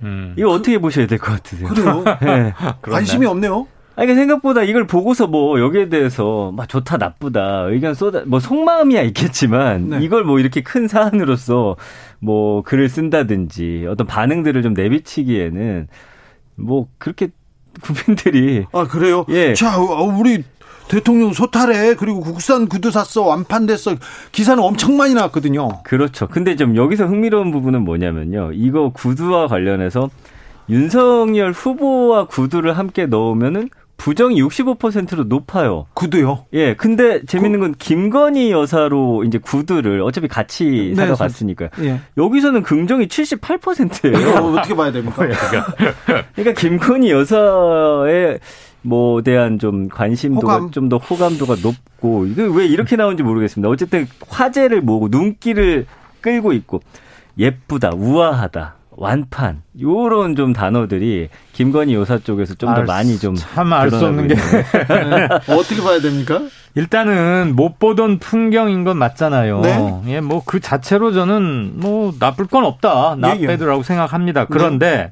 음. 0.03 0.33
이거 0.37 0.49
어떻게 0.49 0.79
보셔야 0.79 1.05
될 1.05 1.19
것 1.19 1.31
같으세요? 1.33 1.67
그래요? 1.69 2.03
네. 2.21 2.53
관심이 2.81 3.25
없네요. 3.25 3.67
아니, 3.95 4.15
생각보다 4.15 4.63
이걸 4.63 4.87
보고서 4.87 5.27
뭐 5.27 5.59
여기에 5.59 5.89
대해서 5.89 6.51
막 6.55 6.67
좋다 6.69 6.97
나쁘다 6.97 7.65
의견 7.67 7.93
쏟아 7.93 8.23
뭐 8.25 8.39
속마음이야 8.39 9.01
있겠지만 9.03 9.89
네. 9.89 9.99
이걸 10.01 10.23
뭐 10.23 10.39
이렇게 10.39 10.61
큰 10.61 10.87
사안으로서 10.87 11.75
뭐 12.19 12.61
글을 12.63 12.89
쓴다든지 12.89 13.87
어떤 13.89 14.07
반응들을 14.07 14.61
좀 14.61 14.73
내비치기에는 14.73 15.87
뭐 16.55 16.87
그렇게 16.97 17.29
국민들이 17.81 18.65
아 18.73 18.85
그래요? 18.85 19.25
예. 19.29 19.53
자 19.53 19.79
어, 19.79 20.03
우리 20.03 20.43
대통령 20.89 21.31
소탈해 21.31 21.95
그리고 21.95 22.19
국산 22.19 22.67
구두 22.67 22.91
샀어 22.91 23.23
완판됐어 23.23 23.95
기사는 24.31 24.61
엄청 24.61 24.97
많이 24.97 25.13
나왔거든요. 25.13 25.83
그렇죠. 25.83 26.27
근데 26.27 26.55
좀 26.57 26.75
여기서 26.75 27.07
흥미로운 27.07 27.51
부분은 27.51 27.83
뭐냐면요. 27.83 28.51
이거 28.53 28.91
구두와 28.91 29.47
관련해서 29.47 30.09
윤석열 30.69 31.51
후보와 31.51 32.27
구두를 32.27 32.77
함께 32.77 33.05
넣으면은 33.05 33.69
부정이 34.01 34.41
65%로 34.41 35.25
높아요. 35.25 35.85
구두요? 35.93 36.45
예. 36.53 36.73
근데 36.73 37.23
재밌는 37.23 37.59
건 37.59 37.75
김건희 37.77 38.49
여사로 38.49 39.23
이제 39.25 39.37
구두를 39.37 40.01
어차피 40.01 40.27
같이 40.27 40.93
네, 40.95 40.95
사러 40.95 41.13
갔으니까요. 41.13 41.69
예. 41.83 42.01
여기서는 42.17 42.63
긍정이 42.63 43.07
78%예요. 43.07 44.19
이거 44.19 44.41
어떻게 44.47 44.75
봐야 44.75 44.91
됩니까? 44.91 45.27
그러니까 46.33 46.59
김건희 46.59 47.11
여사의 47.11 48.39
뭐 48.81 49.21
대한 49.21 49.59
좀 49.59 49.87
관심도가 49.87 50.55
호감. 50.55 50.71
좀더 50.71 50.97
호감도가 50.97 51.57
높고 51.61 52.25
이게 52.25 52.41
왜 52.51 52.65
이렇게 52.65 52.95
나오는지 52.95 53.21
모르겠습니다. 53.21 53.69
어쨌든 53.69 54.07
화제를 54.27 54.81
모으고 54.81 55.09
눈길을 55.09 55.85
끌고 56.21 56.53
있고 56.53 56.81
예쁘다, 57.37 57.91
우아하다. 57.93 58.80
완판 58.97 59.61
요런 59.81 60.35
좀 60.35 60.53
단어들이 60.53 61.29
김건희 61.53 61.93
여사 61.95 62.17
쪽에서 62.19 62.55
좀 62.55 62.73
더 62.75 62.83
많이 62.83 63.17
좀 63.19 63.35
참 63.35 63.71
알 63.73 63.89
수 63.89 64.05
없는 64.05 64.27
게 64.27 64.35
어떻게 65.47 65.81
봐야 65.81 65.99
됩니까? 65.99 66.41
일단은 66.75 67.55
못 67.55 67.79
보던 67.79 68.19
풍경인 68.19 68.83
건 68.83 68.97
맞잖아요. 68.97 69.61
네? 69.61 70.01
예, 70.07 70.19
뭐 70.21 70.41
그 70.45 70.59
자체로 70.59 71.11
저는 71.13 71.73
뭐 71.79 72.13
나쁠 72.19 72.45
건 72.47 72.63
없다, 72.65 73.15
나빼드라고 73.17 73.77
예, 73.77 73.79
예. 73.79 73.83
생각합니다. 73.83 74.45
그런데 74.45 75.09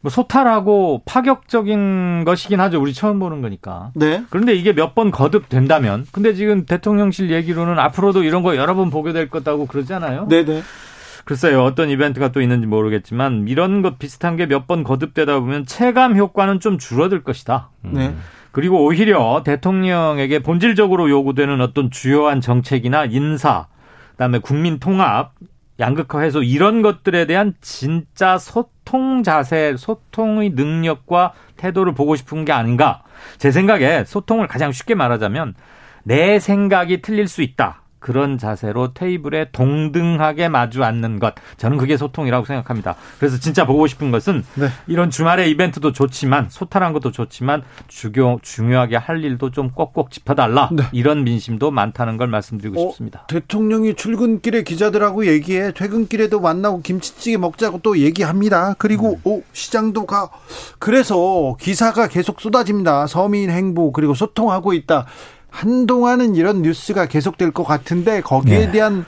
뭐 0.00 0.10
소탈하고 0.10 1.02
파격적인 1.04 2.24
것이긴 2.24 2.60
하죠. 2.60 2.80
우리 2.80 2.92
처음 2.92 3.18
보는 3.18 3.40
거니까. 3.42 3.90
네. 3.94 4.24
그런데 4.30 4.54
이게 4.54 4.72
몇 4.72 4.94
번 4.94 5.10
거듭된다면, 5.10 6.06
근데 6.12 6.34
지금 6.34 6.66
대통령실 6.66 7.30
얘기로는 7.30 7.78
앞으로도 7.78 8.24
이런 8.24 8.42
거 8.42 8.56
여러 8.56 8.74
번 8.74 8.90
보게 8.90 9.12
될 9.12 9.28
거다고 9.30 9.66
그러잖아요. 9.66 10.26
네 10.28 10.44
네. 10.44 10.62
네. 11.22 11.24
글쎄요, 11.24 11.62
어떤 11.64 11.88
이벤트가 11.90 12.32
또 12.32 12.40
있는지 12.40 12.66
모르겠지만 12.66 13.46
이런 13.48 13.82
것 13.82 13.98
비슷한 13.98 14.36
게 14.36 14.46
몇 14.46 14.66
번 14.66 14.84
거듭되다 14.84 15.40
보면 15.40 15.66
체감 15.66 16.16
효과는 16.16 16.60
좀 16.60 16.78
줄어들 16.78 17.22
것이다. 17.22 17.70
네. 17.82 18.14
그리고 18.50 18.84
오히려 18.84 19.42
대통령에게 19.44 20.40
본질적으로 20.40 21.08
요구되는 21.08 21.60
어떤 21.60 21.90
주요한 21.90 22.40
정책이나 22.40 23.06
인사, 23.06 23.66
그다음에 24.12 24.38
국민 24.40 24.78
통합, 24.78 25.32
양극화 25.80 26.20
해소 26.20 26.42
이런 26.42 26.82
것들에 26.82 27.26
대한 27.26 27.54
진짜 27.60 28.36
소통 28.38 29.22
자세, 29.22 29.74
소통의 29.76 30.50
능력과 30.50 31.32
태도를 31.56 31.94
보고 31.94 32.14
싶은 32.14 32.44
게 32.44 32.52
아닌가. 32.52 33.02
제 33.38 33.50
생각에 33.50 34.04
소통을 34.04 34.48
가장 34.48 34.70
쉽게 34.70 34.94
말하자면 34.94 35.54
내 36.04 36.38
생각이 36.38 37.00
틀릴 37.00 37.28
수 37.28 37.42
있다. 37.42 37.81
그런 38.02 38.36
자세로 38.36 38.92
테이블에 38.92 39.48
동등하게 39.52 40.48
마주 40.48 40.82
앉는 40.82 41.20
것. 41.20 41.34
저는 41.56 41.78
그게 41.78 41.96
소통이라고 41.96 42.44
생각합니다. 42.44 42.96
그래서 43.18 43.38
진짜 43.38 43.64
보고 43.64 43.86
싶은 43.86 44.10
것은 44.10 44.44
네. 44.56 44.68
이런 44.88 45.08
주말의 45.08 45.50
이벤트도 45.52 45.92
좋지만 45.92 46.48
소탈한 46.50 46.92
것도 46.92 47.12
좋지만 47.12 47.62
주교, 47.86 48.40
중요하게 48.42 48.96
할 48.96 49.24
일도 49.24 49.52
좀 49.52 49.70
꼭꼭 49.70 50.10
짚어달라. 50.10 50.70
네. 50.72 50.82
이런 50.92 51.22
민심도 51.24 51.70
많다는 51.70 52.16
걸 52.16 52.26
말씀드리고 52.26 52.88
어, 52.88 52.90
싶습니다. 52.90 53.24
대통령이 53.28 53.94
출근길에 53.94 54.64
기자들하고 54.64 55.26
얘기해. 55.26 55.72
퇴근길에도 55.72 56.40
만나고 56.40 56.82
김치찌개 56.82 57.36
먹자고 57.36 57.80
또 57.82 57.98
얘기합니다. 57.98 58.74
그리고 58.78 59.12
음. 59.12 59.20
오, 59.24 59.42
시장도 59.52 60.06
가. 60.06 60.28
그래서 60.80 61.56
기사가 61.60 62.08
계속 62.08 62.40
쏟아집니다. 62.40 63.06
서민 63.06 63.50
행보 63.50 63.92
그리고 63.92 64.14
소통하고 64.14 64.72
있다. 64.72 65.06
한동안은 65.52 66.34
이런 66.34 66.62
뉴스가 66.62 67.06
계속될 67.06 67.52
것 67.52 67.62
같은데 67.62 68.22
거기에 68.22 68.66
네. 68.66 68.72
대한 68.72 69.04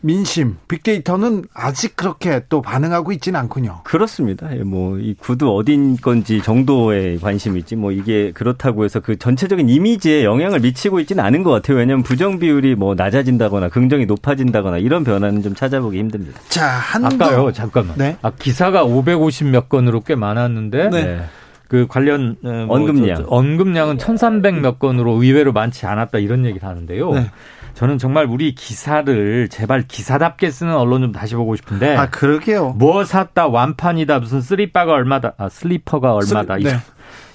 민심, 0.00 0.56
빅데이터는 0.66 1.44
아직 1.54 1.96
그렇게 1.96 2.42
또 2.48 2.62
반응하고 2.62 3.12
있지는 3.12 3.38
않군요. 3.40 3.80
그렇습니다. 3.84 4.54
예, 4.56 4.62
뭐이 4.62 5.14
구두 5.14 5.54
어딘 5.54 5.96
건지 5.96 6.40
정도의 6.42 7.18
관심이지 7.18 7.76
뭐 7.76 7.92
이게 7.92 8.32
그렇다고 8.32 8.84
해서 8.84 9.00
그 9.00 9.18
전체적인 9.18 9.68
이미지에 9.68 10.24
영향을 10.24 10.60
미치고 10.60 11.00
있지는 11.00 11.24
않은 11.24 11.42
것 11.42 11.50
같아요. 11.50 11.78
왜냐하면 11.78 12.02
부정 12.02 12.38
비율이 12.38 12.74
뭐 12.74 12.94
낮아진다거나 12.94 13.68
긍정이 13.68 14.06
높아진다거나 14.06 14.78
이런 14.78 15.04
변화는 15.04 15.42
좀 15.42 15.54
찾아보기 15.54 15.98
힘듭니다. 15.98 16.40
자, 16.48 16.66
한도 16.66 17.24
아까요. 17.24 17.52
잠깐만. 17.52 17.96
네? 17.96 18.16
아 18.22 18.30
기사가 18.30 18.84
550 18.84 19.48
몇 19.48 19.68
건으로 19.68 20.00
꽤 20.00 20.14
많았는데 20.14 20.90
네. 20.90 21.04
네. 21.04 21.20
그 21.68 21.86
관련 21.86 22.36
어, 22.42 22.64
뭐 22.66 22.76
언급량 22.76 23.26
언급량은 23.28 23.98
1,300 23.98 24.60
몇 24.60 24.78
건으로 24.78 25.22
의외로 25.22 25.52
많지 25.52 25.86
않았다 25.86 26.18
이런 26.18 26.44
얘기를 26.44 26.66
하는데요. 26.66 27.12
네. 27.12 27.30
저는 27.74 27.98
정말 27.98 28.24
우리 28.24 28.56
기사를 28.56 29.48
제발 29.50 29.82
기사답게 29.86 30.50
쓰는 30.50 30.74
언론 30.74 31.02
좀 31.02 31.12
다시 31.12 31.36
보고 31.36 31.54
싶은데. 31.54 31.94
아, 31.94 32.10
그러게요. 32.10 32.70
뭐 32.70 33.04
샀다, 33.04 33.46
완판이다, 33.46 34.18
무슨 34.18 34.40
슬리퍼가 34.40 34.92
얼마다, 34.92 35.34
아, 35.38 35.48
슬리퍼가 35.48 36.12
얼마다. 36.12 36.58
슬, 36.58 36.64
네. 36.64 36.78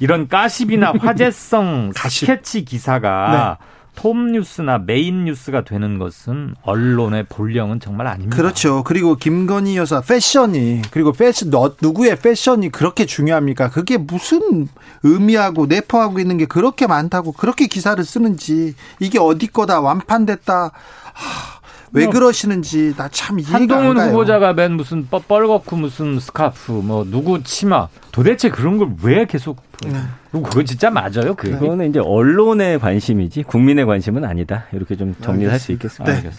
이런 0.01 0.27
가십이나 0.27 0.91
화제성 0.99 1.91
스케치 1.95 2.65
기사가 2.65 3.57
네. 3.61 3.65
톱 3.95 4.17
뉴스나 4.17 4.79
메인 4.79 5.25
뉴스가 5.25 5.63
되는 5.63 5.99
것은 5.99 6.55
언론의 6.63 7.25
본령은 7.29 7.79
정말 7.79 8.07
아닙니다. 8.07 8.35
그렇죠. 8.35 8.83
그리고 8.83 9.15
김건희 9.15 9.77
여사 9.77 10.01
패션이 10.01 10.81
그리고 10.91 11.11
패션 11.13 11.49
너, 11.49 11.75
누구의 11.81 12.17
패션이 12.19 12.69
그렇게 12.69 13.05
중요합니까? 13.05 13.69
그게 13.69 13.97
무슨 13.97 14.67
의미하고 15.03 15.67
내포하고 15.67 16.19
있는 16.19 16.37
게 16.37 16.45
그렇게 16.45 16.87
많다고 16.87 17.31
그렇게 17.33 17.67
기사를 17.67 18.03
쓰는지 18.03 18.75
이게 18.99 19.19
어디 19.19 19.47
거다 19.47 19.79
완판됐다. 19.81 20.71
하, 21.13 21.59
왜뭐 21.95 22.09
그러시는지 22.11 22.95
나 22.97 23.07
참 23.09 23.39
이해가 23.39 23.55
안 23.55 23.67
가요. 23.67 23.79
한동훈 23.79 24.09
후보자가 24.09 24.53
맨 24.53 24.71
무슨 24.73 25.07
뻘겋고 25.09 25.75
무슨 25.75 26.19
스카프 26.19 26.71
뭐 26.71 27.05
누구 27.07 27.43
치마 27.43 27.87
도대체 28.11 28.49
그런 28.49 28.77
걸 28.79 28.89
왜 29.03 29.25
계속 29.27 29.61
네. 29.91 29.97
그건 30.31 30.65
진짜 30.65 30.89
맞아요. 30.89 31.35
그게? 31.35 31.51
그거는 31.51 31.89
이제 31.89 31.99
언론의 31.99 32.79
관심이지 32.79 33.43
국민의 33.43 33.85
관심은 33.85 34.25
아니다. 34.25 34.65
이렇게 34.73 34.95
좀 34.95 35.15
정리를 35.21 35.51
할수 35.51 35.71
있겠습니다. 35.73 36.21
네. 36.21 36.29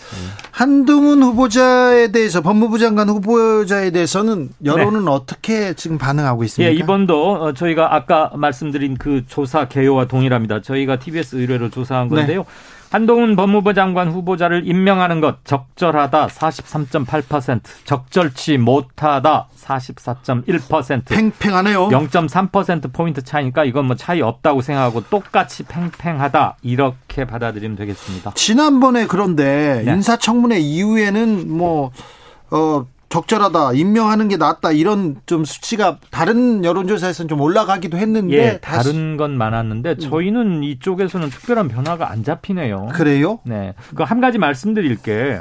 한동훈 0.51 1.23
후보자에 1.23 2.09
대해서 2.09 2.41
법무부 2.41 2.79
장관 2.79 3.09
후보자에 3.09 3.91
대해서는 3.91 4.51
여론은 4.65 5.05
네. 5.05 5.11
어떻게 5.11 5.75
지금 5.75 5.99
반응하고 5.99 6.43
있습니까? 6.45 6.73
예, 6.73 6.77
이번도 6.77 7.33
어, 7.33 7.53
저희가 7.53 7.95
아까 7.95 8.31
말씀드린 8.35 8.97
그 8.97 9.25
조사 9.29 9.69
개요와 9.69 10.07
동일합니다. 10.07 10.63
저희가 10.63 10.99
TBS 10.99 11.37
의뢰로 11.37 11.71
조사한 11.71 12.09
네. 12.09 12.17
건데요. 12.17 12.45
네. 12.95 12.99
한동훈 12.99 13.35
법무부 13.35 13.75
장관 13.75 14.09
후보자를 14.09 14.69
임명하는 14.69 15.21
것 15.21 15.45
적절하다 15.45 16.29
43.8%, 16.29 17.61
적절치 17.85 18.59
못하다 18.59 19.49
44.1%. 19.61 21.07
팽팽하네요. 21.07 21.89
0.3% 21.89 22.93
포인트 22.93 23.23
차이니까 23.23 23.65
이건 23.65 23.87
뭐 23.87 23.97
차이 23.97 24.23
없다고 24.23 24.61
생각하고 24.61 25.03
똑같이 25.09 25.65
팽팽하다 25.65 26.59
이렇게 26.63 27.25
받아들이면 27.25 27.77
되겠습니다. 27.77 28.33
지난번에 28.35 29.07
그런데 29.07 29.83
네. 29.85 29.93
인사청문회 29.93 30.59
이후에는 30.61 31.53
뭐 31.53 31.91
어, 32.51 32.87
적절하다, 33.15 33.75
임명하는 33.75 34.27
게 34.27 34.37
낫다 34.37 34.73
이런 34.73 35.15
좀 35.25 35.45
수치가 35.45 35.99
다른 36.11 36.65
여론조사에서는 36.65 37.29
좀 37.29 37.41
올라가기도 37.41 37.97
했는데 37.97 38.37
예, 38.37 38.59
다른 38.59 39.17
건 39.17 39.39
많았는데 39.39 39.91
음. 39.91 39.99
저희는 40.01 40.65
이쪽에서는 40.65 41.31
특별한 41.31 41.69
변화가 41.69 42.11
안 42.11 42.25
잡히네요. 42.25 42.89
그래요? 42.93 43.39
네. 43.45 43.75
그 43.95 44.03
한 44.03 44.21
가지 44.21 44.39
말씀드릴 44.39 44.97
게 44.97 45.41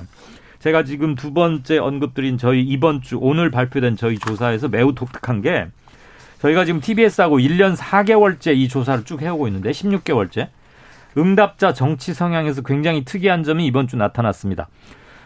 제가 0.60 0.84
지금 0.84 1.16
두 1.16 1.34
번째 1.34 1.80
언급드린 1.80 2.38
저희 2.38 2.62
이번 2.62 3.02
주 3.02 3.18
오늘 3.20 3.50
발표된 3.50 3.98
저희 3.98 4.20
조사에서 4.20 4.68
매우 4.68 4.94
독특한 4.94 5.42
게 5.42 5.66
저희가 6.42 6.66
지금 6.66 6.80
TBS하고 6.80 7.40
1년 7.40 7.76
4개월째 7.76 8.56
이 8.56 8.68
조사를 8.68 9.04
쭉 9.06 9.20
해오고 9.20 9.48
있는데 9.48 9.72
16개월째 9.72 10.50
응답자 11.18 11.74
정치 11.74 12.14
성향에서 12.14 12.62
굉장히 12.62 13.04
특이한 13.04 13.44
점이 13.44 13.66
이번 13.66 13.88
주 13.88 13.98
나타났습니다. 13.98 14.70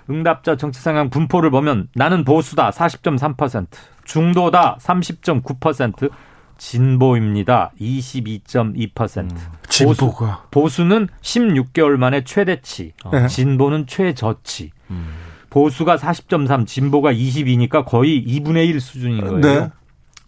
응답자 0.10 0.56
정치 0.56 0.82
성향 0.82 1.10
분포를 1.10 1.52
보면 1.52 1.90
나는 1.96 2.24
보수다 2.24 2.70
40.3%, 2.72 3.68
중도다 4.06 4.78
30.9%, 4.80 6.10
진보입니다 6.58 7.72
22.2%. 7.80 9.32
음, 9.32 9.38
진보가 9.70 10.46
보수, 10.52 10.84
는 10.84 11.08
16개월 11.22 11.98
만에 11.98 12.24
최대치, 12.24 12.94
네. 13.12 13.28
진보는 13.28 13.88
최저치. 13.88 14.72
음. 14.90 15.08
보수가 15.50 15.98
40.3, 15.98 16.68
진보가 16.68 17.14
22니까 17.14 17.86
거의 17.86 18.24
2분의 18.26 18.68
1 18.68 18.82
수준인 18.82 19.22
거예요. 19.22 19.40
네. 19.40 19.70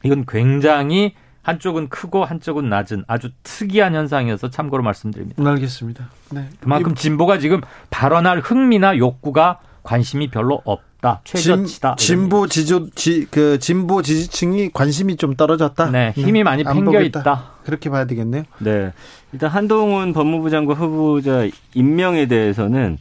이건 0.03 0.25
굉장히 0.27 1.13
한쪽은 1.41 1.89
크고 1.89 2.25
한쪽은 2.25 2.69
낮은 2.69 3.03
아주 3.07 3.31
특이한 3.43 3.95
현상이어서 3.95 4.49
참고로 4.49 4.83
말씀드립니다. 4.83 5.43
알겠습니다. 5.49 6.09
네. 6.31 6.47
그만큼 6.59 6.95
진보가 6.95 7.39
지금 7.39 7.61
발언할 7.89 8.39
흥미나 8.39 8.97
욕구가 8.97 9.59
관심이 9.89 10.27
별로 10.27 10.61
없다. 10.65 11.21
최저치다. 11.23 11.95
진, 11.97 12.29
보 12.29 12.45
지조 12.45 12.91
지, 12.91 13.25
그 13.31 13.57
진보 13.57 14.03
지지층이 14.03 14.69
관심이 14.71 15.15
좀 15.15 15.33
떨어졌다. 15.35 15.89
네, 15.89 16.13
힘이 16.15 16.43
많이 16.43 16.63
팽겨 16.63 17.01
있다. 17.01 17.53
그렇게 17.65 17.89
봐야 17.89 18.05
되겠네요. 18.05 18.43
네. 18.59 18.93
일단 19.33 19.49
한동훈 19.49 20.13
법무부 20.13 20.51
장관 20.51 20.77
후보자 20.77 21.47
임명에 21.73 22.27
대해서는 22.27 22.99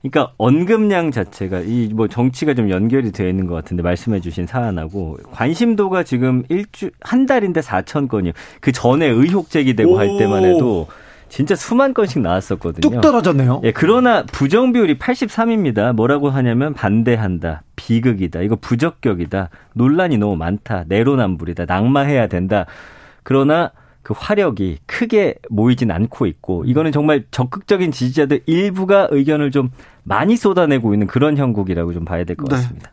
그러니까 0.00 0.32
언급량 0.38 1.10
자체가 1.10 1.60
이 1.60 1.90
뭐 1.92 2.08
정치가 2.08 2.54
좀 2.54 2.70
연결이 2.70 3.12
되어 3.12 3.28
있는 3.28 3.46
것 3.46 3.54
같은데 3.54 3.82
말씀해 3.82 4.20
주신 4.20 4.46
사안하고 4.46 5.18
관심도가 5.32 6.02
지금 6.02 6.44
일주 6.48 6.90
한 7.00 7.26
달인데 7.26 7.60
4천 7.60 8.08
건이요. 8.08 8.32
그 8.62 8.72
전에 8.72 9.06
의혹 9.06 9.50
제기되고 9.50 9.92
오. 9.92 9.98
할 9.98 10.16
때만 10.16 10.44
해도 10.46 10.86
진짜 11.28 11.54
수만 11.54 11.92
건씩 11.92 12.20
나왔었거든요. 12.22 12.80
뚝 12.80 13.00
떨어졌네요. 13.00 13.60
예, 13.64 13.72
그러나 13.72 14.24
부정 14.24 14.72
비율이 14.72 14.98
83입니다. 14.98 15.92
뭐라고 15.92 16.30
하냐면 16.30 16.72
반대한다, 16.72 17.62
비극이다, 17.76 18.42
이거 18.42 18.56
부적격이다, 18.56 19.50
논란이 19.74 20.18
너무 20.18 20.36
많다, 20.36 20.84
내로남불이다, 20.88 21.64
낙마해야 21.66 22.28
된다. 22.28 22.66
그러나 23.22 23.72
그 24.02 24.14
화력이 24.16 24.78
크게 24.86 25.34
모이진 25.50 25.90
않고 25.90 26.26
있고 26.26 26.64
이거는 26.64 26.92
정말 26.92 27.24
적극적인 27.32 27.90
지지자들 27.90 28.42
일부가 28.46 29.08
의견을 29.10 29.50
좀 29.50 29.70
많이 30.04 30.36
쏟아내고 30.36 30.94
있는 30.94 31.08
그런 31.08 31.36
형국이라고 31.36 31.92
좀 31.92 32.04
봐야 32.04 32.22
될것 32.22 32.48
네. 32.48 32.54
같습니다. 32.54 32.92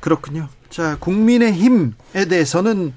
그렇군요. 0.00 0.48
자, 0.68 0.98
국민의 1.00 1.52
힘에 1.54 2.26
대해서는 2.28 2.92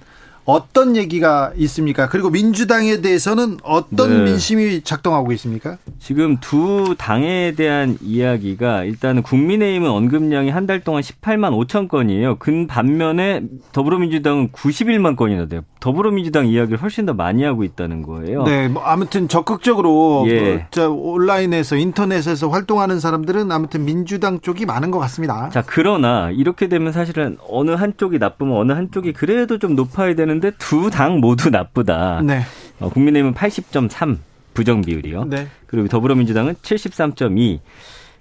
어떤 0.45 0.95
얘기가 0.97 1.53
있습니까? 1.55 2.09
그리고 2.09 2.29
민주당에 2.29 3.01
대해서는 3.01 3.57
어떤 3.63 4.09
네. 4.25 4.31
민심이 4.31 4.81
작동하고 4.83 5.31
있습니까? 5.33 5.77
지금 5.99 6.37
두 6.41 6.95
당에 6.97 7.53
대한 7.55 7.97
이야기가 8.01 8.83
일단은 8.83 9.21
국민의힘은 9.23 9.89
언급량이 9.89 10.49
한 10.49 10.63
달 10.63 10.79
동안 10.79 11.01
18만 11.01 11.51
5천 11.67 11.89
건이에요. 11.89 12.37
근 12.39 12.67
반면에 12.67 13.41
더불어민주당은 13.73 14.51
91만 14.53 15.15
건이나 15.17 15.45
돼요. 15.47 15.61
더불어민주당 15.83 16.47
이야기를 16.47 16.81
훨씬 16.81 17.05
더 17.05 17.13
많이 17.13 17.43
하고 17.43 17.63
있다는 17.63 18.01
거예요. 18.01 18.43
네, 18.43 18.67
뭐 18.67 18.83
아무튼 18.83 19.27
적극적으로 19.27 20.25
예. 20.27 20.67
그 20.73 20.87
온라인에서 20.87 21.75
인터넷에서 21.77 22.49
활동하는 22.49 22.99
사람들은 22.99 23.51
아무튼 23.51 23.85
민주당 23.85 24.39
쪽이 24.39 24.65
많은 24.65 24.91
것 24.91 24.99
같습니다. 24.99 25.49
자, 25.49 25.63
그러나 25.65 26.31
이렇게 26.31 26.67
되면 26.67 26.91
사실은 26.91 27.37
어느 27.47 27.71
한쪽이 27.71 28.17
나쁘면 28.17 28.57
어느 28.57 28.71
한쪽이 28.71 29.13
그래도 29.13 29.57
좀 29.59 29.75
높아야 29.75 30.15
되는 30.15 30.33
되는데 30.33 30.51
두 30.57 30.89
당 30.89 31.19
모두 31.19 31.49
나쁘다. 31.49 32.21
네. 32.23 32.41
어, 32.79 32.89
국민의힘은 32.89 33.33
80.3 33.33 34.17
부정 34.53 34.81
비율이요. 34.81 35.25
네. 35.25 35.47
그리고 35.67 35.87
더불어민주당은 35.87 36.55
73.2. 36.55 37.59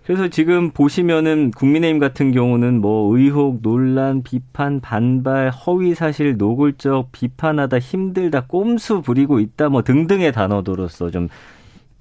그래서 0.04 0.28
지금 0.28 0.70
보시면은 0.70 1.52
국민의힘 1.52 2.00
같은 2.00 2.32
경우는 2.32 2.80
뭐 2.80 3.16
의혹, 3.16 3.62
논란, 3.62 4.22
비판, 4.22 4.80
반발, 4.80 5.50
허위 5.50 5.94
사실, 5.94 6.36
노골적 6.36 7.12
비판하다 7.12 7.78
힘들다, 7.78 8.46
꼼수 8.46 9.02
부리고 9.02 9.38
있다 9.38 9.68
뭐 9.68 9.82
등등의 9.82 10.32
단어로서 10.32 11.10
좀 11.10 11.28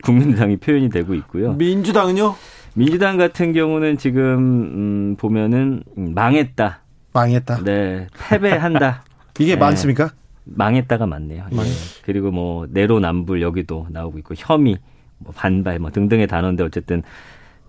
국민의당이 0.04 0.58
표현이 0.58 0.90
되고 0.90 1.14
있고요. 1.14 1.54
민주당은요? 1.54 2.36
민주당 2.74 3.18
같은 3.18 3.54
경우는 3.54 3.98
지금 3.98 4.24
음 4.24 5.16
보면은 5.18 5.84
망했다. 5.96 6.82
망했다. 7.14 7.64
네. 7.64 8.08
패배한다. 8.30 9.04
이게 9.40 9.54
네. 9.54 9.60
많습니까? 9.60 10.12
망했다가 10.46 11.06
많네요. 11.06 11.46
망... 11.52 11.66
예. 11.66 11.70
그리고 12.04 12.32
뭐 12.32 12.66
내로남불 12.70 13.42
여기도 13.42 13.88
나오고 13.90 14.18
있고 14.20 14.34
혐의, 14.38 14.78
뭐 15.20 15.34
반발 15.36 15.78
뭐 15.78 15.92
등등의 15.92 16.28
단어인데 16.28 16.64
어쨌든 16.64 17.04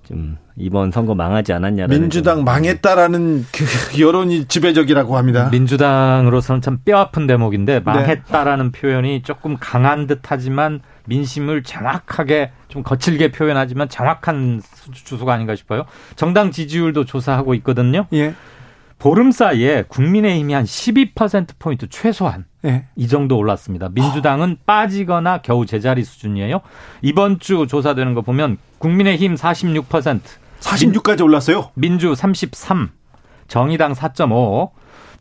좀 0.07 0.37
이번 0.57 0.91
선거 0.91 1.15
망하지 1.15 1.53
않았냐라는 1.53 2.01
민주당 2.01 2.45
망했다라는 2.45 3.47
그 3.53 3.65
여론이 4.01 4.47
지배적이라고 4.47 5.17
합니다. 5.17 5.49
민주당으로서는 5.51 6.61
참 6.61 6.79
뼈아픈 6.85 7.27
대목인데 7.27 7.75
네. 7.75 7.81
망했다라는 7.81 8.73
네. 8.73 8.81
표현이 8.81 9.23
조금 9.23 9.57
강한 9.59 10.07
듯하지만 10.07 10.81
민심을 11.07 11.63
정확하게 11.63 12.53
좀 12.69 12.83
거칠게 12.83 13.33
표현하지만 13.33 13.89
정확한 13.89 14.63
주소가 14.93 15.33
아닌가 15.33 15.55
싶어요. 15.55 15.85
정당 16.17 16.51
지지율도 16.51 17.05
조사하고 17.05 17.55
있거든요. 17.55 18.07
예. 18.13 18.35
보름 19.03 19.33
사이에 19.33 19.83
국민의힘이 19.89 20.53
한 20.53 20.63
12%포인트 20.63 21.89
최소한 21.89 22.45
네. 22.63 22.87
이 22.95 23.09
정도 23.09 23.37
올랐습니다. 23.37 23.89
민주당은 23.89 24.59
빠지거나 24.65 25.39
겨우 25.39 25.67
제자리 25.67 26.05
수준이에요. 26.05 26.61
이번 27.01 27.41
주 27.41 27.67
조사되는 27.69 28.15
거 28.15 28.23
보면 28.23 28.59
국민의힘 28.79 29.35
46%. 29.35 30.21
46까지 30.61 31.25
올랐어요? 31.25 31.71
민주 31.75 32.15
33, 32.15 32.93
정의당 33.49 33.93
4.5, 33.93 34.71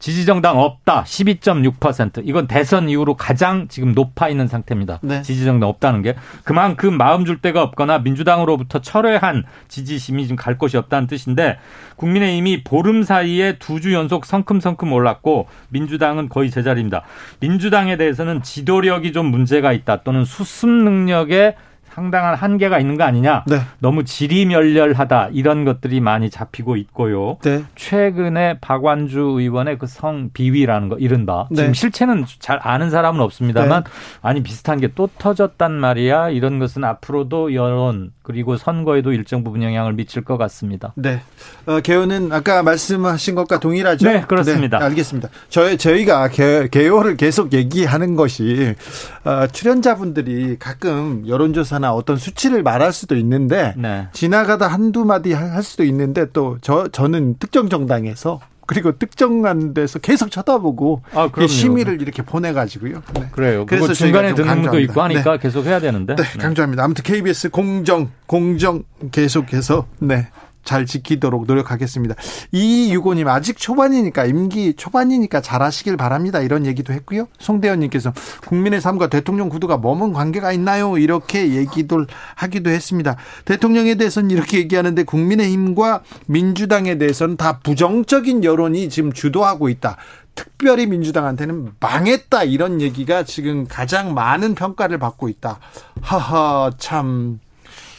지지정당 0.01 0.59
없다 0.59 1.03
12.6% 1.03 2.23
이건 2.25 2.47
대선 2.47 2.89
이후로 2.89 3.15
가장 3.15 3.67
지금 3.67 3.93
높아 3.93 4.29
있는 4.29 4.47
상태입니다. 4.47 4.99
네. 5.03 5.21
지지정당 5.21 5.69
없다는 5.69 6.01
게 6.01 6.15
그만큼 6.43 6.97
마음 6.97 7.23
줄 7.23 7.39
데가 7.39 7.61
없거나 7.61 7.99
민주당으로부터 7.99 8.79
철회한 8.79 9.43
지지심이 9.67 10.23
지금 10.23 10.35
갈 10.35 10.57
곳이 10.57 10.75
없다는 10.77 11.07
뜻인데 11.07 11.59
국민의힘이 11.97 12.63
보름 12.63 13.03
사이에 13.03 13.57
두 13.57 13.81
주 13.81 13.93
연속 13.93 14.25
성큼성큼 14.25 14.91
올랐고 14.93 15.47
민주당은 15.69 16.29
거의 16.29 16.51
제자리입니다. 16.51 17.01
민주당에 17.39 17.97
대해서는 17.97 18.43
지도력이 18.43 19.11
좀 19.11 19.25
문제가 19.27 19.73
있다 19.73 20.03
또는 20.03 20.23
수습 20.23 20.69
능력에 20.69 21.55
상당한 21.93 22.35
한계가 22.35 22.79
있는 22.79 22.97
거 22.97 23.03
아니냐. 23.03 23.43
네. 23.47 23.59
너무 23.79 24.03
지리멸렬하다 24.03 25.29
이런 25.33 25.65
것들이 25.65 25.99
많이 25.99 26.29
잡히고 26.29 26.75
있고요. 26.77 27.37
네. 27.43 27.63
최근에 27.75 28.59
박완주 28.61 29.19
의원의 29.19 29.77
그 29.77 29.87
성 29.91 30.29
비위라는 30.33 30.87
거 30.89 30.97
이른바 30.97 31.47
네. 31.51 31.57
지금 31.57 31.73
실체는 31.73 32.25
잘 32.39 32.59
아는 32.61 32.89
사람은 32.89 33.19
없습니다만 33.21 33.83
네. 33.83 33.89
아니 34.21 34.41
비슷한 34.43 34.79
게 34.79 34.87
또 34.95 35.09
터졌단 35.17 35.71
말이야. 35.71 36.29
이런 36.29 36.59
것은 36.59 36.83
앞으로도 36.83 37.53
여론 37.53 38.11
그리고 38.23 38.57
선거에도 38.57 39.13
일정 39.13 39.43
부분 39.43 39.63
영향을 39.63 39.93
미칠 39.93 40.21
것 40.23 40.37
같습니다. 40.37 40.91
네. 40.95 41.21
어, 41.65 41.79
개요는 41.79 42.31
아까 42.33 42.61
말씀하신 42.63 43.35
것과 43.35 43.59
동일하죠? 43.59 44.09
네, 44.09 44.21
그렇습니다. 44.27 44.79
네, 44.79 44.85
알겠습니다. 44.85 45.29
저희 45.49 45.77
저희가 45.77 46.27
개, 46.29 46.67
개요를 46.69 47.15
계속 47.17 47.53
얘기하는 47.53 48.15
것이 48.15 48.75
어, 49.23 49.47
출연자분들이 49.47 50.57
가끔 50.59 51.23
여론조사 51.27 51.79
하나 51.81 51.93
어떤 51.93 52.17
수치를 52.17 52.61
말할 52.61 52.93
수도 52.93 53.15
있는데 53.15 53.73
네. 53.75 54.07
지나가다 54.13 54.67
한두 54.67 55.03
마디 55.03 55.33
할 55.33 55.63
수도 55.63 55.83
있는데 55.83 56.31
또 56.31 56.51
저 56.61 56.87
저는 56.89 57.37
특정 57.39 57.69
정당에서 57.69 58.39
그리고 58.67 58.97
특정한 58.97 59.73
데서 59.73 59.99
계속 59.99 60.29
쳐다보고 60.29 61.01
아, 61.13 61.29
심의를 61.47 62.01
이렇게 62.01 62.21
보내가지고요. 62.21 63.01
네. 63.15 63.27
그래요. 63.31 63.65
그래서 63.65 63.93
중간에 63.93 64.35
듣는 64.35 64.61
분도 64.61 64.79
있고 64.79 65.01
하니까 65.01 65.31
네. 65.33 65.37
계속 65.39 65.65
해야 65.65 65.79
되는데. 65.79 66.15
네, 66.15 66.23
강조합니다. 66.39 66.83
아무튼 66.83 67.03
KBS 67.03 67.49
공정 67.49 68.11
공정 68.27 68.83
계속해서 69.11 69.87
네. 69.99 70.27
잘 70.63 70.85
지키도록 70.85 71.45
노력하겠습니다. 71.45 72.15
이 72.51 72.93
유고님 72.93 73.27
아직 73.27 73.57
초반이니까 73.57 74.25
임기 74.25 74.75
초반이니까 74.75 75.41
잘하시길 75.41 75.97
바랍니다. 75.97 76.39
이런 76.39 76.65
얘기도 76.65 76.93
했고요. 76.93 77.27
송대현님께서 77.39 78.13
국민의 78.47 78.81
삶과 78.81 79.07
대통령 79.07 79.49
구도가 79.49 79.77
머문 79.77 80.13
관계가 80.13 80.51
있나요? 80.51 80.97
이렇게 80.97 81.55
얘기도 81.55 82.05
하기도 82.35 82.69
했습니다. 82.69 83.15
대통령에 83.45 83.95
대해서는 83.95 84.31
이렇게 84.31 84.57
얘기하는데 84.59 85.03
국민의힘과 85.03 86.03
민주당에 86.27 86.97
대해서는 86.97 87.37
다 87.37 87.59
부정적인 87.59 88.43
여론이 88.43 88.89
지금 88.89 89.11
주도하고 89.11 89.69
있다. 89.69 89.97
특별히 90.35 90.87
민주당한테는 90.87 91.73
망했다 91.79 92.43
이런 92.43 92.81
얘기가 92.81 93.23
지금 93.23 93.67
가장 93.67 94.13
많은 94.13 94.55
평가를 94.55 94.97
받고 94.97 95.27
있다. 95.29 95.59
하하 96.01 96.71
참 96.77 97.39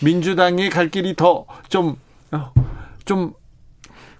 민주당의 0.03 0.71
갈 0.71 0.91
길이 0.91 1.15
더좀 1.15 1.91
어, 1.91 1.97
좀 3.05 3.33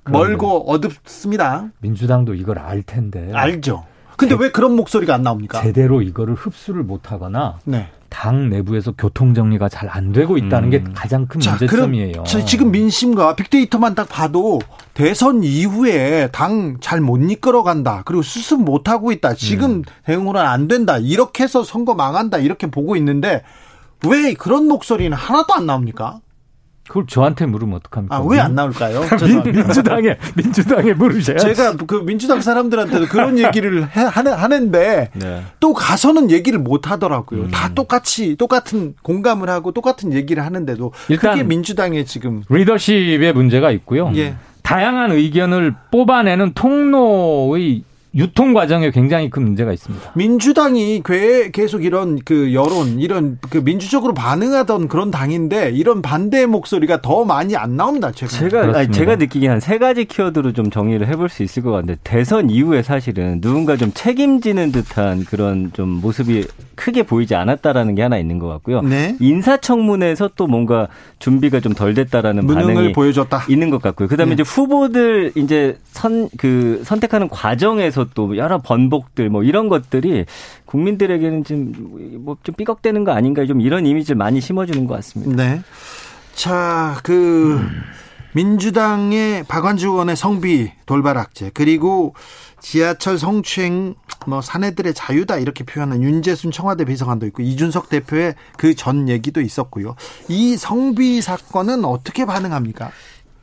멀고 0.05 0.71
어둡습니다. 0.71 1.69
민주당도 1.81 2.35
이걸 2.35 2.59
알 2.59 2.83
텐데. 2.83 3.31
알죠. 3.33 3.85
근데 4.17 4.37
제, 4.37 4.43
왜 4.43 4.51
그런 4.51 4.75
목소리가 4.77 5.15
안 5.15 5.23
나옵니까? 5.23 5.63
제대로 5.63 6.03
이거를 6.03 6.35
흡수를 6.35 6.83
못 6.83 7.11
하거나 7.13 7.59
네. 7.65 7.89
당 8.09 8.51
내부에서 8.51 8.93
교통 8.93 9.33
정리가 9.33 9.69
잘 9.71 9.89
안 9.89 10.13
되고 10.13 10.37
있다는 10.37 10.69
음. 10.69 10.71
게 10.71 10.85
가장 10.95 11.27
큰 11.27 11.41
자, 11.41 11.53
문제점이에요. 11.53 12.25
그럼 12.25 12.47
지금 12.47 12.71
민심과 12.71 13.37
빅데이터만 13.37 13.95
딱 13.95 14.09
봐도 14.09 14.61
대선 14.95 15.43
이후에 15.43 16.29
당 16.31 16.77
잘 16.81 17.01
못 17.01 17.19
이끌어간다. 17.19 18.03
그리고 18.05 18.23
수습 18.23 18.61
못 18.63 18.89
하고 18.89 19.13
있다. 19.13 19.35
지금 19.35 19.71
음. 19.71 19.83
대응으로는 20.05 20.47
안 20.47 20.69
된다. 20.69 20.99
이렇게 20.99 21.45
해서 21.45 21.63
선거 21.65 21.95
망한다. 21.95 22.39
이렇게 22.39 22.67
보고 22.71 22.97
있는데 22.97 23.43
왜 24.07 24.35
그런 24.35 24.67
목소리는 24.69 25.17
하나도 25.17 25.55
안 25.55 25.67
나옵니까? 25.67 26.21
그걸 26.89 27.07
저한테 27.07 27.47
물으면 27.47 27.77
어떡합니까? 27.77 28.17
아, 28.17 28.21
왜 28.21 28.41
안 28.41 28.55
나올까요? 28.55 29.03
민, 29.45 29.71
주당에 29.73 30.17
민주당에 30.35 30.93
물으셔야 30.95 31.37
제가 31.39 31.77
그 31.87 32.05
민주당 32.05 32.41
사람들한테도 32.41 33.07
그런 33.07 33.39
얘기를 33.39 33.85
해, 33.85 34.01
하는, 34.03 34.33
하는데, 34.33 35.11
네. 35.15 35.43
또 35.61 35.73
가서는 35.75 36.31
얘기를 36.31 36.59
못 36.59 36.91
하더라고요. 36.91 37.43
음. 37.43 37.51
다 37.51 37.71
똑같이, 37.75 38.37
똑같은 38.37 38.95
공감을 39.03 39.49
하고 39.49 39.73
똑같은 39.73 40.13
얘기를 40.13 40.45
하는데도. 40.45 40.93
일단 41.09 41.33
그게 41.33 41.45
민주당의 41.45 42.05
지금. 42.05 42.43
리더십의 42.49 43.33
문제가 43.33 43.71
있고요. 43.71 44.11
예. 44.17 44.35
다양한 44.63 45.13
의견을 45.13 45.75
뽑아내는 45.93 46.53
통로의 46.55 47.85
유통 48.15 48.53
과정에 48.53 48.91
굉장히 48.91 49.31
큰 49.31 49.43
문제가 49.43 49.73
있습니다. 49.73 50.13
민주당이 50.15 51.03
계속 51.53 51.85
이런 51.85 52.19
그 52.25 52.53
여론, 52.55 52.99
이런 52.99 53.39
그 53.49 53.59
민주적으로 53.59 54.15
반응하던 54.15 54.89
그런 54.89 55.11
당인데 55.11 55.71
이런 55.71 56.03
반대 56.03 56.47
목소리가 56.47 57.01
더 57.01 57.25
많이 57.25 57.57
안 57.57 57.77
나옵니다. 57.77 58.11
제가 58.13 58.31
제가 58.31 58.79
아니, 58.79 58.91
제가 58.93 59.17
느끼기엔 59.17 59.53
한세 59.53 59.79
가지 59.79 60.05
키워드로 60.05 60.53
좀 60.53 60.71
정리를 60.71 61.07
해볼 61.07 61.29
수 61.29 61.43
있을 61.43 61.63
것 61.63 61.71
같은데 61.71 61.97
대선 62.05 62.51
이후에 62.51 62.83
사실은 62.83 63.41
누군가 63.41 63.77
좀 63.77 63.91
책임지는 63.95 64.73
듯한 64.73 65.25
그런 65.25 65.71
좀 65.73 65.89
모습이 65.89 66.47
크게 66.75 67.05
보이지 67.05 67.35
않았다라는 67.35 67.95
게 67.95 68.03
하나 68.03 68.19
있는 68.19 68.39
것 68.39 68.49
같고요. 68.49 68.83
네. 68.83 69.17
인사청문회에서 69.21 70.31
또 70.37 70.47
뭔가 70.47 70.89
준비가 71.19 71.61
좀 71.61 71.73
덜 71.73 71.95
됐다라는 71.95 72.47
반응이 72.47 72.93
보여줬다. 72.93 73.45
있는 73.49 73.71
것 73.71 73.81
같고요. 73.81 74.07
그다음에 74.09 74.31
네. 74.31 74.35
이제 74.35 74.43
후보들 74.43 75.33
이제 75.37 75.79
선 75.93 76.29
그 76.39 76.83
선택하는 76.85 77.29
과정에서 77.29 78.02
또 78.15 78.37
여러 78.37 78.59
번복들 78.59 79.29
뭐 79.31 79.43
이런 79.43 79.69
것들이 79.69 80.27
국민들에게는 80.67 81.45
좀 81.45 81.73
뭐좀 81.77 82.25
뭐 82.25 82.37
삐걱대는 82.57 83.05
거 83.05 83.13
아닌가 83.13 83.47
좀 83.47 83.61
이런 83.61 83.87
이미지를 83.87 84.17
많이 84.17 84.41
심어주는 84.41 84.87
것 84.87 84.95
같습니다. 84.97 85.43
네. 85.43 85.63
자, 86.35 86.99
그 87.03 87.57
음. 87.57 87.83
민주당의 88.35 89.45
박완주 89.45 89.89
의원의 89.89 90.17
성비 90.17 90.73
돌발 90.87 91.19
악재 91.19 91.51
그리고 91.53 92.15
지하철 92.61 93.19
성추행 93.19 93.95
뭐 94.27 94.41
사내들의 94.41 94.95
자유다 94.95 95.39
이렇게 95.39 95.65
표현한 95.65 96.03
윤재순 96.03 96.51
청와대 96.51 96.85
비서관도 96.85 97.27
있고 97.27 97.43
이준석 97.43 97.89
대표의 97.91 98.35
그 98.57 98.75
전 98.75 99.09
얘기도 99.09 99.41
있었고요. 99.41 99.97
이 100.29 100.57
성비 100.57 101.21
사건은 101.21 101.85
어떻게 101.85 102.25
반응합니까? 102.25 102.91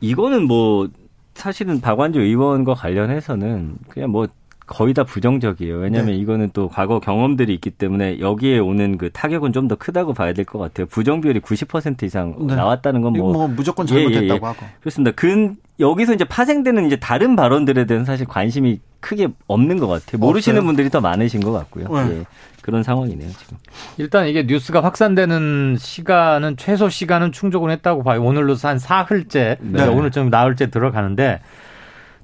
이거는 0.00 0.46
뭐 0.46 0.88
사실은 1.34 1.80
박완주 1.80 2.20
의원과 2.20 2.74
관련해서는 2.74 3.76
그냥 3.88 4.10
뭐 4.10 4.26
거의 4.70 4.94
다 4.94 5.02
부정적이에요. 5.02 5.78
왜냐하면 5.78 6.14
네. 6.14 6.20
이거는 6.20 6.50
또 6.52 6.68
과거 6.68 7.00
경험들이 7.00 7.52
있기 7.54 7.70
때문에 7.70 8.20
여기에 8.20 8.60
오는 8.60 8.96
그 8.98 9.10
타격은 9.10 9.52
좀 9.52 9.66
더 9.68 9.74
크다고 9.74 10.14
봐야 10.14 10.32
될 10.32 10.44
것 10.44 10.58
같아요. 10.58 10.86
부정 10.86 11.20
비율이 11.20 11.40
90% 11.40 12.02
이상 12.04 12.34
네. 12.46 12.54
나왔다는 12.54 13.02
건 13.02 13.12
뭐, 13.12 13.32
뭐 13.32 13.48
무조건 13.48 13.86
잘못했다고 13.86 14.24
예, 14.24 14.28
예, 14.28 14.34
예. 14.34 14.38
하고 14.46 14.56
그렇습니다. 14.80 15.12
그 15.16 15.52
여기서 15.78 16.14
이제 16.14 16.24
파생되는 16.24 16.86
이제 16.86 16.96
다른 16.96 17.36
발언들에 17.36 17.84
대해서 17.86 18.04
사실 18.04 18.26
관심이 18.26 18.80
크게 19.00 19.28
없는 19.48 19.78
것 19.78 19.86
같아요. 19.88 20.18
모르시는 20.20 20.58
없어요? 20.58 20.66
분들이 20.66 20.88
더 20.88 21.00
많으신 21.00 21.40
것 21.40 21.52
같고요. 21.52 21.88
네. 21.88 22.18
예. 22.20 22.24
그런 22.62 22.82
상황이네요, 22.82 23.28
지금. 23.38 23.56
일단 23.98 24.28
이게 24.28 24.44
뉴스가 24.44 24.82
확산되는 24.84 25.76
시간은 25.78 26.56
최소 26.58 26.88
시간은 26.88 27.32
충족은 27.32 27.70
했다고 27.70 28.02
봐요. 28.02 28.22
오늘로서 28.22 28.68
한 28.68 28.78
사흘째, 28.78 29.56
네. 29.60 29.86
오늘 29.86 30.10
좀 30.10 30.30
나흘째 30.30 30.70
들어가는데 30.70 31.40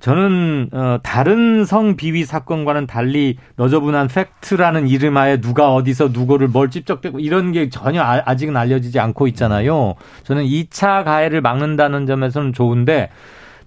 저는 0.00 0.68
어 0.72 0.98
다른 1.02 1.64
성 1.64 1.96
비위 1.96 2.24
사건과는 2.24 2.86
달리 2.86 3.36
너저분한 3.56 4.08
팩트라는 4.08 4.88
이름하에 4.88 5.40
누가 5.40 5.72
어디서 5.74 6.08
누구를 6.12 6.48
뭘 6.48 6.70
찝적대고 6.70 7.18
이런 7.20 7.52
게 7.52 7.70
전혀 7.70 8.02
아, 8.02 8.22
아직은 8.24 8.56
알려지지 8.56 9.00
않고 9.00 9.26
있잖아요. 9.28 9.94
저는 10.24 10.44
2차 10.44 11.04
가해를 11.04 11.40
막는다는 11.40 12.06
점에서는 12.06 12.52
좋은데 12.52 13.10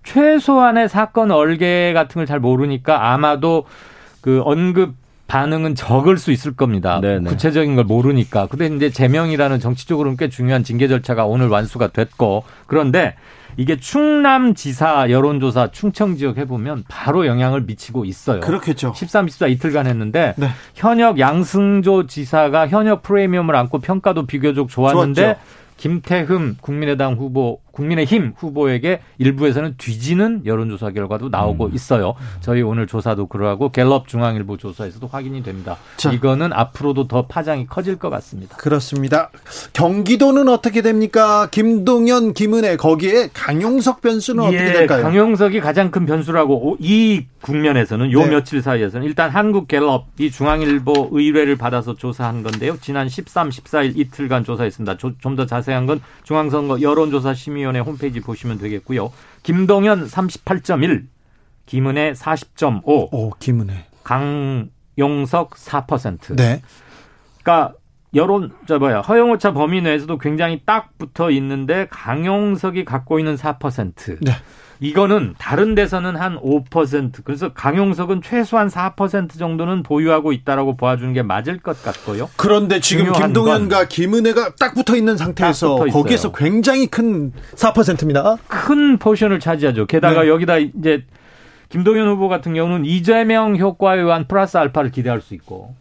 최소한의 0.03 0.87
사건 0.89 1.31
얼개 1.31 1.93
같은 1.93 2.19
걸 2.19 2.25
잘 2.25 2.39
모르니까 2.39 3.11
아마도 3.11 3.65
그 4.21 4.41
언급 4.45 4.93
반응은 5.27 5.75
적을 5.75 6.17
수 6.17 6.31
있을 6.31 6.55
겁니다. 6.55 6.99
네네. 7.01 7.29
구체적인 7.29 7.75
걸 7.75 7.85
모르니까. 7.85 8.47
근데 8.47 8.65
이제 8.67 8.89
제명이라는 8.89 9.59
정치적으로는 9.59 10.17
꽤 10.17 10.27
중요한 10.29 10.63
징계 10.63 10.87
절차가 10.87 11.25
오늘 11.25 11.47
완수가 11.49 11.87
됐고 11.89 12.43
그런데 12.65 13.15
이게 13.57 13.77
충남지사 13.77 15.09
여론조사 15.09 15.71
충청 15.71 16.15
지역 16.15 16.37
해보면 16.37 16.85
바로 16.87 17.25
영향을 17.25 17.61
미치고 17.61 18.05
있어요. 18.05 18.39
그렇겠죠. 18.39 18.93
13, 18.95 19.27
14 19.27 19.47
이틀간 19.47 19.87
했는데 19.87 20.33
네. 20.37 20.49
현역 20.75 21.19
양승조 21.19 22.07
지사가 22.07 22.67
현역 22.67 23.03
프리미엄을 23.03 23.55
안고 23.55 23.79
평가도 23.79 24.25
비교적 24.25 24.69
좋았는데 24.69 25.21
좋았죠. 25.21 25.39
김태흠 25.77 26.57
국민의당 26.61 27.13
후보, 27.13 27.61
국민의힘 27.79 28.33
후보에게 28.37 28.99
일부에서는 29.17 29.75
뒤지는 29.77 30.41
여론조사 30.45 30.91
결과도 30.91 31.29
나오고 31.29 31.67
음. 31.67 31.71
있어요. 31.73 32.15
저희 32.41 32.61
오늘 32.61 32.85
조사도 32.87 33.27
그러하고 33.27 33.71
갤럽 33.71 34.07
중앙일보 34.07 34.57
조사에서도 34.57 35.07
확인이 35.07 35.41
됩니다. 35.43 35.77
자. 35.97 36.11
이거는 36.11 36.51
앞으로도 36.53 37.07
더 37.07 37.25
파장이 37.27 37.67
커질 37.67 37.97
것 37.97 38.09
같습니다. 38.09 38.57
그렇습니다. 38.57 39.29
경기도는 39.73 40.49
어떻게 40.49 40.81
됩니까? 40.81 41.47
김동연, 41.51 42.33
김은혜 42.33 42.75
거기에 42.75 43.29
강용석 43.33 44.01
변수는 44.01 44.43
예, 44.53 44.57
어떻게 44.57 44.73
될까요? 44.73 45.03
강용석이 45.03 45.61
가장 45.61 45.89
큰 45.91 46.05
변수라고 46.05 46.77
이 46.79 47.25
국면에서는 47.41 48.11
요 48.11 48.19
네. 48.19 48.29
며칠 48.31 48.61
사이에서는 48.61 49.07
일단 49.07 49.29
한국 49.29 49.67
갤럽 49.69 50.07
이 50.19 50.29
중앙일보 50.29 51.09
의뢰를 51.13 51.55
받아서 51.55 51.95
조사한 51.95 52.43
건데요. 52.43 52.77
지난 52.81 53.07
13, 53.07 53.49
14일 53.49 53.97
이틀간 53.97 54.43
조사했습니다. 54.43 54.97
좀 54.97 55.29
더 55.39 55.45
자세한 55.45 55.85
건 55.85 56.01
중앙선거 56.23 56.81
여론조사 56.81 57.33
심의 57.35 57.63
위원회 57.69 57.79
홈페이지 57.79 58.19
보시면 58.19 58.57
되겠고요. 58.57 59.11
김동연 59.43 60.07
38.1, 60.07 61.07
김은혜 61.65 62.13
40.5. 62.13 62.81
오, 62.85 63.31
김은혜. 63.39 63.85
강용석 64.03 65.51
4%. 65.51 66.35
네. 66.35 66.61
그러니까 67.41 67.75
여론 68.15 68.51
저 68.67 68.79
뭐야 68.79 69.01
허용오차 69.01 69.53
범위 69.53 69.81
내에서도 69.81 70.17
굉장히 70.17 70.61
딱 70.65 70.97
붙어 70.97 71.29
있는데 71.31 71.87
강용석이 71.91 72.85
갖고 72.85 73.19
있는 73.19 73.35
4%. 73.35 74.17
네. 74.21 74.31
이거는 74.81 75.35
다른 75.37 75.75
데서는 75.75 76.15
한 76.15 76.37
5% 76.37 77.23
그래서 77.25 77.51
강용석은 77.53 78.21
최소한 78.21 78.69
4% 78.69 79.37
정도는 79.37 79.83
보유하고 79.83 80.31
있다라고 80.31 80.77
보아주는 80.77 81.11
게 81.13 81.21
맞을 81.21 81.59
것 81.59 81.83
같고요. 81.83 82.29
그런데 82.37 82.79
지금 82.79 83.11
김동연과 83.11 83.89
김은혜가 83.89 84.55
딱 84.57 84.73
붙어 84.73 84.95
있는 84.95 85.17
상태에서 85.17 85.75
붙어 85.75 85.91
거기에서 85.91 86.31
굉장히 86.31 86.87
큰 86.87 87.33
4%입니다. 87.55 88.37
큰 88.47 88.97
portion을 88.97 89.39
차지하죠. 89.39 89.85
게다가 89.85 90.23
네. 90.23 90.29
여기다 90.29 90.57
이제 90.57 91.03
김동연 91.67 92.07
후보 92.07 92.29
같은 92.29 92.53
경우는 92.53 92.85
이재명 92.85 93.57
효과에 93.57 93.99
의한 93.99 94.27
플러스 94.27 94.57
알파를 94.57 94.91
기대할 94.91 95.21
수 95.21 95.33
있고 95.35 95.75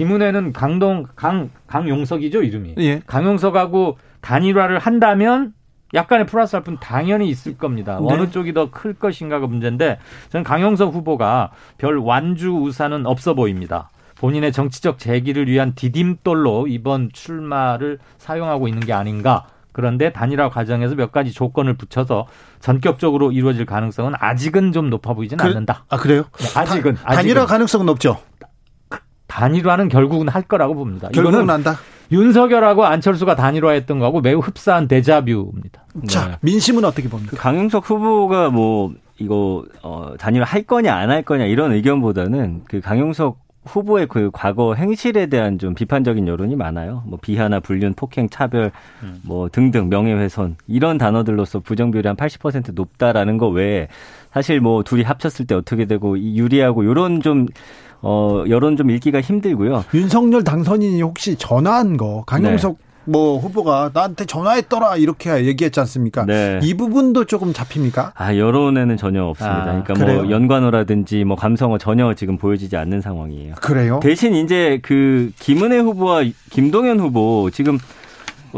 김은혜는 0.00 0.54
강동 0.54 1.04
강 1.14 1.50
강용석이죠 1.66 2.42
이름이. 2.42 2.74
예. 2.78 3.02
강용석하고 3.06 3.98
단일화를 4.22 4.78
한다면 4.78 5.52
약간의 5.92 6.24
플러스 6.24 6.56
알프는 6.56 6.78
당연히 6.80 7.28
있을 7.28 7.58
겁니다. 7.58 7.98
네. 8.00 8.06
어느 8.10 8.30
쪽이 8.30 8.54
더 8.54 8.70
클 8.70 8.94
것인가가 8.94 9.46
문제인데 9.46 9.98
저는 10.30 10.42
강영석 10.44 10.94
후보가 10.94 11.50
별 11.76 11.98
완주 11.98 12.50
우산은 12.50 13.04
없어 13.04 13.34
보입니다. 13.34 13.90
본인의 14.16 14.52
정치적 14.52 14.98
재기를 14.98 15.48
위한 15.48 15.74
디딤돌로 15.74 16.66
이번 16.68 17.10
출마를 17.12 17.98
사용하고 18.16 18.68
있는 18.68 18.80
게 18.80 18.94
아닌가. 18.94 19.48
그런데 19.72 20.12
단일화 20.12 20.48
과정에서 20.48 20.94
몇 20.94 21.12
가지 21.12 21.30
조건을 21.32 21.74
붙여서 21.74 22.26
전격적으로 22.60 23.32
이루어질 23.32 23.66
가능성은 23.66 24.14
아직은 24.18 24.72
좀 24.72 24.88
높아 24.88 25.12
보이지는 25.12 25.42
그, 25.42 25.48
않는다. 25.48 25.84
아 25.90 25.96
그래요? 25.98 26.24
네, 26.38 26.58
아직은, 26.58 26.94
다, 26.94 27.14
단일화 27.14 27.44
가능성은 27.46 27.84
높죠. 27.86 28.18
단일화는 29.30 29.88
결국은 29.88 30.28
할 30.28 30.42
거라고 30.42 30.74
봅니다. 30.74 31.08
결국은 31.14 31.48
한다. 31.48 31.76
윤석열하고 32.12 32.84
안철수가 32.84 33.36
단일화했던 33.36 34.00
거하고 34.00 34.20
매우 34.20 34.40
흡사한 34.40 34.88
데자뷰입니다. 34.88 35.84
자, 36.08 36.28
네. 36.28 36.36
민심은 36.40 36.84
어떻게 36.84 37.08
봅니까? 37.08 37.30
그 37.30 37.36
강용석 37.36 37.88
후보가 37.88 38.50
뭐 38.50 38.92
이거 39.18 39.64
어 39.82 40.14
단일화 40.18 40.44
할 40.44 40.64
거냐 40.64 40.92
안 40.94 41.10
할 41.10 41.22
거냐 41.22 41.44
이런 41.44 41.72
의견보다는 41.72 42.62
그 42.66 42.80
강용석 42.80 43.38
후보의 43.66 44.08
그 44.08 44.30
과거 44.32 44.74
행실에 44.74 45.26
대한 45.26 45.58
좀 45.58 45.74
비판적인 45.74 46.26
여론이 46.26 46.56
많아요. 46.56 47.04
뭐 47.06 47.18
비하나 47.20 47.60
불륜, 47.60 47.92
폭행, 47.94 48.28
차별, 48.30 48.72
음. 49.02 49.20
뭐 49.22 49.48
등등 49.50 49.88
명예훼손 49.90 50.56
이런 50.66 50.98
단어들로서 50.98 51.60
부정 51.60 51.90
비율이 51.92 52.08
한 52.08 52.16
80% 52.16 52.74
높다라는 52.74 53.36
거 53.38 53.48
외에 53.48 53.86
사실 54.32 54.60
뭐 54.60 54.82
둘이 54.82 55.02
합쳤을 55.02 55.46
때 55.46 55.54
어떻게 55.54 55.84
되고 55.84 56.18
유리하고 56.18 56.84
요런 56.86 57.20
좀 57.20 57.46
어, 58.02 58.44
여론 58.48 58.76
좀 58.76 58.90
읽기가 58.90 59.20
힘들고요. 59.20 59.84
윤석열 59.94 60.44
당선인이 60.44 61.00
혹시 61.02 61.36
전화한 61.36 61.96
거 61.96 62.24
강용석 62.26 62.78
네. 62.78 62.90
뭐 63.04 63.38
후보가 63.38 63.90
나한테 63.92 64.24
전화했더라 64.26 64.96
이렇게 64.96 65.44
얘기했지 65.46 65.80
않습니까? 65.80 66.24
네. 66.26 66.60
이 66.62 66.74
부분도 66.74 67.24
조금 67.24 67.52
잡힙니까? 67.52 68.12
아 68.14 68.36
여론에는 68.36 68.96
전혀 68.96 69.24
없습니다. 69.24 69.62
아, 69.62 69.64
그러니까 69.64 69.94
뭐 69.94 70.04
그래요? 70.04 70.22
뭐 70.22 70.30
연관어라든지 70.30 71.24
뭐 71.24 71.36
감성어 71.36 71.78
전혀 71.78 72.12
지금 72.14 72.36
보여지지 72.36 72.76
않는 72.76 73.00
상황이에요. 73.00 73.54
그래요? 73.60 74.00
대신 74.02 74.34
이제 74.34 74.78
그 74.82 75.32
김은혜 75.38 75.78
후보와 75.78 76.24
김동연 76.50 77.00
후보 77.00 77.50
지금 77.52 77.72
뭐 77.72 77.80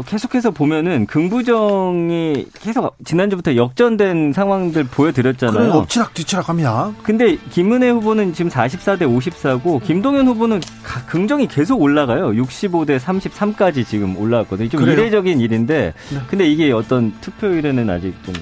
계속해서 0.01 0.51
보면은 0.51 1.05
긍부정이 1.05 2.47
계속 2.59 2.95
지난주부터 3.05 3.55
역전된 3.55 4.33
상황들 4.33 4.85
보여드렸잖아요. 4.85 5.59
그래, 5.59 5.69
엎치락 5.69 6.13
뒤치락 6.13 6.49
합니다. 6.49 6.91
근데 7.03 7.37
김은혜 7.51 7.89
후보는 7.91 8.33
지금 8.33 8.49
44대 8.49 9.01
54고 9.01 9.83
김동연 9.83 10.27
후보는 10.27 10.61
긍정이 11.07 11.47
계속 11.47 11.81
올라가요. 11.81 12.31
65대 12.31 12.99
33까지 12.99 13.85
지금 13.87 14.17
올라왔거든요. 14.17 14.69
좀 14.69 14.81
그래요? 14.81 14.97
이례적인 14.99 15.39
일인데 15.39 15.93
네. 16.11 16.19
근데 16.27 16.47
이게 16.49 16.71
어떤 16.71 17.13
투표율에는 17.21 17.89
아직 17.89 18.13
좀 18.25 18.33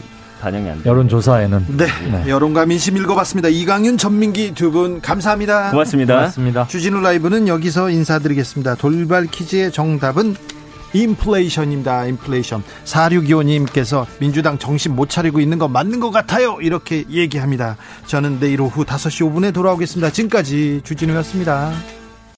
반영이 0.41 0.69
안 0.69 0.81
돼요. 0.81 0.91
여론조사에는. 0.91 1.65
네. 1.77 1.85
네. 2.11 2.29
여론과 2.29 2.65
민심 2.65 2.97
읽어봤습니다. 2.97 3.49
이강윤, 3.49 3.97
전민기 3.97 4.53
두 4.55 4.71
분 4.71 4.99
감사합니다. 5.01 5.69
고맙습니다. 5.71 6.15
고맙습니다. 6.15 6.67
주진우 6.67 7.01
라이브는 7.01 7.47
여기서 7.47 7.89
인사드리겠습니다. 7.89 8.75
돌발 8.75 9.27
퀴즈의 9.27 9.71
정답은 9.71 10.35
인플레이션입니다. 10.93 12.05
인플레이션. 12.07 12.63
4625님께서 12.85 14.05
민주당 14.19 14.57
정신 14.57 14.95
못 14.95 15.09
차리고 15.09 15.39
있는 15.39 15.57
거 15.57 15.67
맞는 15.67 15.99
것 15.99 16.11
같아요. 16.11 16.57
이렇게 16.61 17.05
얘기합니다. 17.09 17.77
저는 18.07 18.39
내일 18.39 18.61
오후 18.61 18.83
5시 18.83 19.31
5분에 19.31 19.53
돌아오겠습니다. 19.53 20.11
지금까지 20.11 20.81
주진우였습니다. 20.83 22.00